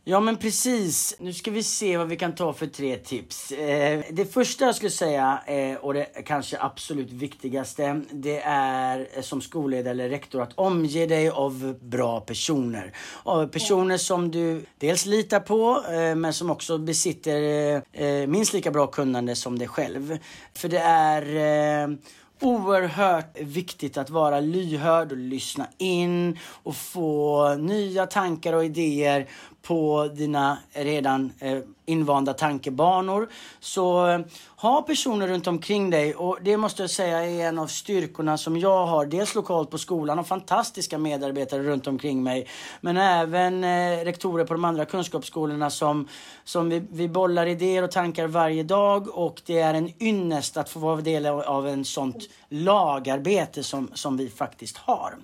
Ja 0.08 0.20
men 0.20 0.36
precis. 0.36 1.16
Nu 1.20 1.32
ska 1.32 1.50
vi 1.50 1.62
se 1.62 1.96
vad 1.96 2.08
vi 2.08 2.16
kan 2.16 2.34
ta 2.34 2.52
för 2.52 2.66
tre 2.66 2.96
tips. 2.96 3.52
Eh, 3.52 4.04
det 4.10 4.24
första 4.24 4.64
jag 4.64 4.74
skulle 4.74 4.90
säga, 4.90 5.40
eh, 5.46 5.76
och 5.76 5.94
det 5.94 6.04
kanske 6.04 6.56
absolut 6.60 7.12
viktigaste, 7.12 8.02
det 8.10 8.40
är 8.44 9.08
eh, 9.14 9.22
som 9.22 9.40
skolledare 9.40 9.90
eller 9.90 10.08
rektor 10.08 10.42
att 10.42 10.52
omge 10.54 11.06
dig 11.06 11.30
av 11.30 11.74
bra 11.80 12.20
personer. 12.20 12.92
Av 13.22 13.46
personer 13.46 13.96
som 13.96 14.30
du 14.30 14.64
dels 14.78 15.06
litar 15.06 15.40
på, 15.40 15.84
eh, 15.92 16.14
men 16.14 16.32
som 16.32 16.50
också 16.50 16.78
besitter 16.78 17.42
eh, 17.42 18.06
eh, 18.06 18.26
minst 18.26 18.52
lika 18.52 18.70
bra 18.70 18.86
kunnande 18.86 19.36
som 19.36 19.58
dig 19.58 19.68
själv. 19.68 20.18
För 20.54 20.68
det 20.68 20.78
är 20.78 21.98
oerhört 22.40 23.40
viktigt 23.40 23.96
att 23.96 24.10
vara 24.10 24.40
lyhörd 24.40 25.12
och 25.12 25.18
lyssna 25.18 25.66
in 25.78 26.38
och 26.62 26.76
få 26.76 27.54
nya 27.54 28.06
tankar 28.06 28.52
och 28.52 28.64
idéer 28.64 29.28
på 29.66 30.10
dina 30.14 30.58
redan 30.72 31.32
eh, 31.40 31.58
invanda 31.86 32.34
tankebanor. 32.34 33.28
Så 33.60 34.06
eh, 34.06 34.20
ha 34.56 34.82
personer 34.82 35.28
runt 35.28 35.46
omkring 35.46 35.90
dig 35.90 36.14
och 36.14 36.38
det 36.42 36.56
måste 36.56 36.82
jag 36.82 36.90
säga 36.90 37.24
är 37.24 37.48
en 37.48 37.58
av 37.58 37.66
styrkorna 37.66 38.38
som 38.38 38.56
jag 38.56 38.86
har. 38.86 39.06
Dels 39.06 39.34
lokalt 39.34 39.70
på 39.70 39.78
skolan 39.78 40.18
och 40.18 40.26
fantastiska 40.26 40.98
medarbetare 40.98 41.62
runt 41.62 41.86
omkring 41.86 42.22
mig. 42.22 42.46
Men 42.80 42.96
även 42.96 43.64
eh, 43.64 44.04
rektorer 44.04 44.44
på 44.44 44.54
de 44.54 44.64
andra 44.64 44.84
kunskapsskolorna 44.84 45.70
som, 45.70 46.08
som 46.44 46.68
vi, 46.68 46.82
vi 46.90 47.08
bollar 47.08 47.46
idéer 47.46 47.82
och 47.82 47.90
tankar 47.90 48.26
varje 48.26 48.62
dag 48.62 49.18
och 49.18 49.42
det 49.46 49.58
är 49.58 49.74
en 49.74 50.02
ynnest 50.02 50.56
att 50.56 50.70
få 50.70 50.78
vara 50.78 51.00
del 51.00 51.26
av 51.26 51.68
en 51.68 51.84
sånt 51.84 52.28
lagarbete 52.48 53.62
som, 53.62 53.90
som 53.94 54.16
vi 54.16 54.28
faktiskt 54.28 54.76
har. 54.76 55.14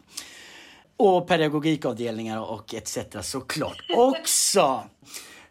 Och 1.05 1.29
pedagogikavdelningar 1.29 2.41
och 2.41 2.75
etc. 2.75 2.99
såklart 3.23 3.83
också. 3.97 4.85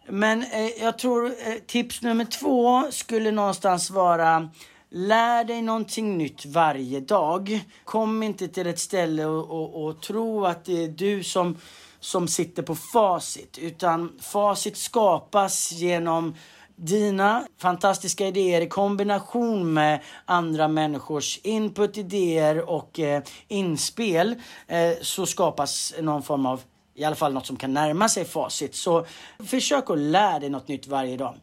Men 0.07 0.43
eh, 0.43 0.67
jag 0.81 0.97
tror 0.97 1.25
eh, 1.25 1.53
tips 1.67 2.01
nummer 2.01 2.25
två 2.25 2.91
skulle 2.91 3.31
någonstans 3.31 3.89
vara 3.89 4.49
Lär 4.93 5.43
dig 5.43 5.61
någonting 5.61 6.17
nytt 6.17 6.45
varje 6.45 6.99
dag. 6.99 7.61
Kom 7.83 8.23
inte 8.23 8.47
till 8.47 8.67
ett 8.67 8.79
ställe 8.79 9.25
och, 9.25 9.51
och, 9.51 9.85
och 9.85 10.01
tro 10.01 10.45
att 10.45 10.65
det 10.65 10.83
är 10.83 10.87
du 10.87 11.23
som, 11.23 11.57
som 11.99 12.27
sitter 12.27 12.63
på 12.63 12.75
facit. 12.75 13.57
Utan 13.57 14.19
facit 14.19 14.77
skapas 14.77 15.71
genom 15.71 16.35
dina 16.81 17.47
fantastiska 17.57 18.27
idéer 18.27 18.61
i 18.61 18.67
kombination 18.67 19.73
med 19.73 19.99
andra 20.25 20.67
människors 20.67 21.39
input, 21.43 21.97
idéer 21.97 22.69
och 22.69 22.99
eh, 22.99 23.23
inspel 23.47 24.35
eh, 24.67 24.91
så 25.01 25.25
skapas 25.25 25.93
någon 26.01 26.23
form 26.23 26.45
av 26.45 26.61
i 26.95 27.03
alla 27.03 27.15
fall 27.15 27.33
något 27.33 27.45
som 27.45 27.57
kan 27.57 27.73
närma 27.73 28.09
sig 28.09 28.25
facit. 28.25 28.75
Så 28.75 29.05
försök 29.39 29.89
att 29.89 29.97
lära 29.97 30.39
dig 30.39 30.49
något 30.49 30.67
nytt 30.67 30.87
varje 30.87 31.17
dag. 31.17 31.35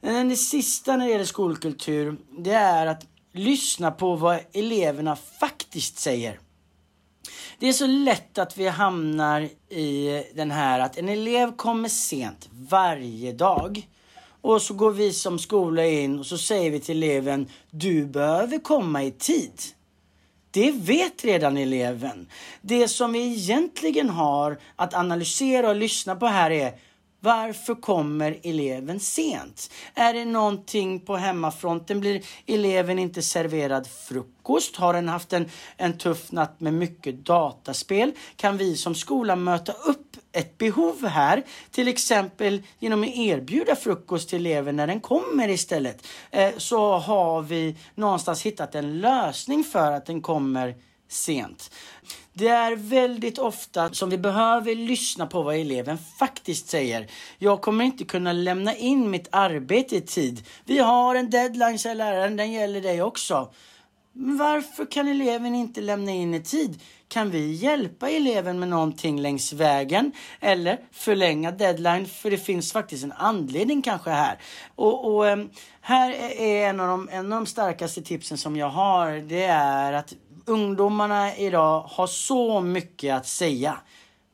Men 0.00 0.28
det 0.28 0.36
sista 0.36 0.96
när 0.96 1.06
det 1.06 1.12
gäller 1.12 1.24
skolkultur, 1.24 2.16
det 2.38 2.52
är 2.52 2.86
att 2.86 3.06
lyssna 3.32 3.90
på 3.90 4.16
vad 4.16 4.38
eleverna 4.52 5.16
faktiskt 5.16 5.98
säger. 5.98 6.40
Det 7.58 7.68
är 7.68 7.72
så 7.72 7.86
lätt 7.86 8.38
att 8.38 8.58
vi 8.58 8.68
hamnar 8.68 9.40
i 9.68 10.24
den 10.34 10.50
här 10.50 10.80
att 10.80 10.98
en 10.98 11.08
elev 11.08 11.56
kommer 11.56 11.88
sent 11.88 12.48
varje 12.52 13.32
dag. 13.32 13.86
Och 14.40 14.62
så 14.62 14.74
går 14.74 14.90
vi 14.90 15.12
som 15.12 15.38
skola 15.38 15.86
in 15.86 16.18
och 16.18 16.26
så 16.26 16.38
säger 16.38 16.70
vi 16.70 16.80
till 16.80 17.02
eleven, 17.02 17.48
du 17.70 18.06
behöver 18.06 18.58
komma 18.58 19.04
i 19.04 19.10
tid. 19.10 19.62
Det 20.50 20.70
vet 20.70 21.24
redan 21.24 21.56
eleven. 21.56 22.28
Det 22.62 22.88
som 22.88 23.12
vi 23.12 23.20
egentligen 23.20 24.10
har 24.10 24.58
att 24.76 24.94
analysera 24.94 25.68
och 25.68 25.76
lyssna 25.76 26.16
på 26.16 26.26
här 26.26 26.50
är 26.50 26.72
varför 27.20 27.74
kommer 27.74 28.38
eleven 28.42 29.00
sent? 29.00 29.70
Är 29.94 30.14
det 30.14 30.24
någonting 30.24 31.00
på 31.00 31.16
hemmafronten? 31.16 32.00
Blir 32.00 32.22
eleven 32.46 32.98
inte 32.98 33.22
serverad 33.22 33.86
frukost? 33.86 34.76
Har 34.76 34.92
den 34.92 35.08
haft 35.08 35.32
en, 35.32 35.50
en 35.76 35.98
tuff 35.98 36.32
natt 36.32 36.60
med 36.60 36.74
mycket 36.74 37.24
dataspel? 37.24 38.12
Kan 38.36 38.56
vi 38.56 38.76
som 38.76 38.94
skola 38.94 39.36
möta 39.36 39.72
upp 39.72 40.16
ett 40.32 40.58
behov 40.58 41.06
här? 41.06 41.44
Till 41.70 41.88
exempel 41.88 42.62
genom 42.78 43.02
att 43.02 43.08
erbjuda 43.08 43.76
frukost 43.76 44.28
till 44.28 44.46
eleven 44.46 44.76
när 44.76 44.86
den 44.86 45.00
kommer 45.00 45.48
istället. 45.48 46.06
Eh, 46.30 46.50
så 46.56 46.98
har 46.98 47.42
vi 47.42 47.76
någonstans 47.94 48.42
hittat 48.42 48.74
en 48.74 49.00
lösning 49.00 49.64
för 49.64 49.92
att 49.92 50.06
den 50.06 50.22
kommer 50.22 50.74
sent. 51.08 51.70
Det 52.40 52.48
är 52.48 52.76
väldigt 52.76 53.38
ofta 53.38 53.92
som 53.92 54.10
vi 54.10 54.18
behöver 54.18 54.74
lyssna 54.74 55.26
på 55.26 55.42
vad 55.42 55.56
eleven 55.56 55.98
faktiskt 56.18 56.68
säger. 56.68 57.06
Jag 57.38 57.60
kommer 57.60 57.84
inte 57.84 58.04
kunna 58.04 58.32
lämna 58.32 58.76
in 58.76 59.10
mitt 59.10 59.28
arbete 59.32 59.96
i 59.96 60.00
tid. 60.00 60.46
Vi 60.64 60.78
har 60.78 61.14
en 61.14 61.30
deadline, 61.30 61.78
säger 61.78 61.96
läraren, 61.96 62.36
den 62.36 62.52
gäller 62.52 62.80
dig 62.80 63.02
också. 63.02 63.52
Men 64.12 64.36
varför 64.36 64.90
kan 64.90 65.08
eleven 65.08 65.54
inte 65.54 65.80
lämna 65.80 66.10
in 66.10 66.34
i 66.34 66.42
tid? 66.42 66.80
Kan 67.08 67.30
vi 67.30 67.52
hjälpa 67.52 68.10
eleven 68.10 68.58
med 68.58 68.68
någonting 68.68 69.20
längs 69.20 69.52
vägen? 69.52 70.12
Eller 70.40 70.78
förlänga 70.92 71.50
deadline? 71.50 72.06
För 72.06 72.30
det 72.30 72.38
finns 72.38 72.72
faktiskt 72.72 73.04
en 73.04 73.12
anledning 73.12 73.82
kanske 73.82 74.10
här. 74.10 74.38
Och, 74.74 75.14
och 75.14 75.28
ehm, 75.28 75.50
här 75.80 76.10
är 76.40 76.68
en 76.68 76.80
av, 76.80 76.88
de, 76.88 77.08
en 77.12 77.32
av 77.32 77.38
de 77.40 77.46
starkaste 77.46 78.02
tipsen 78.02 78.38
som 78.38 78.56
jag 78.56 78.68
har. 78.68 79.12
Det 79.12 79.44
är 79.44 79.92
att 79.92 80.14
ungdomarna 80.50 81.36
idag 81.36 81.80
har 81.80 82.06
så 82.06 82.60
mycket 82.60 83.14
att 83.14 83.26
säga. 83.26 83.76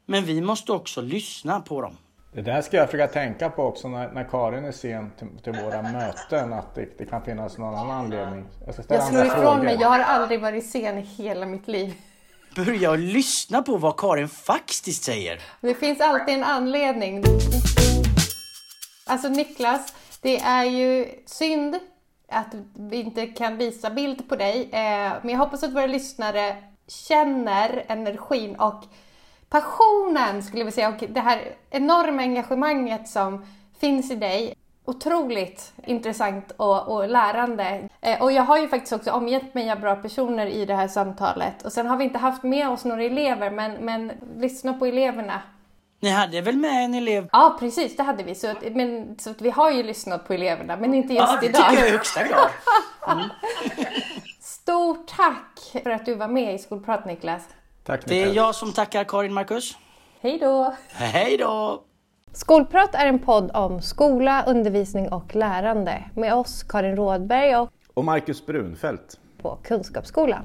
Men 0.06 0.24
vi 0.24 0.40
måste 0.40 0.72
också 0.72 1.00
lyssna 1.00 1.60
på 1.60 1.80
dem. 1.80 1.96
Det 2.32 2.42
där 2.42 2.62
ska 2.62 2.76
jag 2.76 2.90
försöka 2.90 3.12
tänka 3.12 3.50
på 3.50 3.62
också 3.62 3.88
när, 3.88 4.12
när 4.12 4.24
Karin 4.24 4.64
är 4.64 4.72
sen 4.72 5.10
till, 5.18 5.28
till 5.44 5.52
våra 5.52 5.82
möten. 5.82 6.52
Att 6.52 6.74
det, 6.74 6.98
det, 6.98 7.04
kan 7.04 7.22
finnas 7.22 7.58
någon 7.58 7.74
annan 7.74 7.90
anledning. 7.90 8.44
Jag, 8.66 8.74
ska 8.74 8.94
jag 8.94 9.04
slår 9.04 9.26
ifrån 9.26 9.42
frågor. 9.42 9.62
mig. 9.62 9.78
Jag 9.80 9.88
har 9.88 10.00
aldrig 10.00 10.40
varit 10.40 10.66
sen 10.66 10.98
i 10.98 11.00
hela 11.00 11.46
mitt 11.46 11.68
liv. 11.68 11.94
Börja 12.56 12.94
lyssna 12.94 13.62
på 13.62 13.76
vad 13.76 13.96
Karin 13.96 14.28
faktiskt 14.28 15.04
säger. 15.04 15.40
Det 15.60 15.74
finns 15.74 16.00
alltid 16.00 16.34
en 16.34 16.44
anledning. 16.44 17.24
Alltså 19.06 19.28
Niklas, 19.28 19.94
det 20.22 20.40
är 20.40 20.64
ju 20.64 21.06
synd 21.26 21.78
att 22.28 22.54
vi 22.74 22.96
inte 22.96 23.26
kan 23.26 23.56
visa 23.56 23.90
bild 23.90 24.28
på 24.28 24.36
dig. 24.36 24.62
Eh, 24.72 25.12
men 25.22 25.28
jag 25.28 25.38
hoppas 25.38 25.62
att 25.62 25.74
våra 25.74 25.86
lyssnare 25.86 26.56
känner 26.86 27.84
energin 27.88 28.56
och 28.56 28.84
passionen 29.48 30.42
skulle 30.42 30.64
vi 30.64 30.72
säga 30.72 30.88
och 30.88 31.04
det 31.08 31.20
här 31.20 31.54
enorma 31.70 32.22
engagemanget 32.22 33.08
som 33.08 33.46
finns 33.78 34.10
i 34.10 34.14
dig. 34.14 34.54
Otroligt 34.84 35.72
intressant 35.86 36.52
och, 36.56 36.88
och 36.88 37.08
lärande. 37.08 37.88
Eh, 38.00 38.22
och 38.22 38.32
jag 38.32 38.42
har 38.42 38.58
ju 38.58 38.68
faktiskt 38.68 38.92
också 38.92 39.10
omgett 39.10 39.54
mig 39.54 39.70
av 39.70 39.80
bra 39.80 39.96
personer 39.96 40.46
i 40.46 40.64
det 40.64 40.74
här 40.74 40.88
samtalet. 40.88 41.62
Och 41.62 41.72
sen 41.72 41.86
har 41.86 41.96
vi 41.96 42.04
inte 42.04 42.18
haft 42.18 42.42
med 42.42 42.68
oss 42.68 42.84
några 42.84 43.02
elever 43.02 43.50
men, 43.50 43.72
men 43.72 44.12
lyssna 44.36 44.72
på 44.72 44.86
eleverna 44.86 45.42
ni 46.00 46.10
hade 46.10 46.40
väl 46.40 46.56
med 46.56 46.84
en 46.84 46.94
elev? 46.94 47.28
Ja, 47.32 47.56
precis, 47.60 47.96
det 47.96 48.02
hade 48.02 48.22
vi. 48.22 48.34
Så, 48.34 48.50
att, 48.50 48.62
men, 48.74 49.18
så 49.18 49.30
att 49.30 49.40
vi 49.40 49.50
har 49.50 49.70
ju 49.70 49.82
lyssnat 49.82 50.26
på 50.26 50.32
eleverna, 50.32 50.76
men 50.76 50.94
inte 50.94 51.14
just 51.14 51.28
ja, 51.32 51.38
det 51.40 51.46
idag. 51.46 51.68
tycker 51.68 51.80
jag 51.80 51.88
i 51.88 51.92
högsta 51.92 52.24
grad. 52.28 52.48
Mm. 53.08 53.28
Stort 54.40 55.06
tack 55.06 55.82
för 55.82 55.90
att 55.90 56.06
du 56.06 56.14
var 56.14 56.28
med 56.28 56.54
i 56.54 56.58
Skolprat, 56.58 57.06
Niklas. 57.06 57.42
Tack, 57.84 58.00
Niklas. 58.00 58.08
Det 58.08 58.22
är 58.22 58.34
jag 58.34 58.54
som 58.54 58.72
tackar 58.72 59.04
Karin 59.04 59.34
Marcus. 59.34 59.76
Hej 60.20 60.38
då! 60.38 60.74
Hej 60.88 61.36
då! 61.36 61.82
Skolprat 62.32 62.94
är 62.94 63.06
en 63.06 63.18
podd 63.18 63.50
om 63.54 63.82
skola, 63.82 64.44
undervisning 64.46 65.12
och 65.12 65.34
lärande 65.34 66.04
med 66.14 66.34
oss 66.34 66.62
Karin 66.62 66.96
Rådberg 66.96 67.56
och, 67.56 67.70
och 67.94 68.04
Marcus 68.04 68.46
Brunfeldt 68.46 69.18
på 69.42 69.58
Kunskapsskolan. 69.62 70.44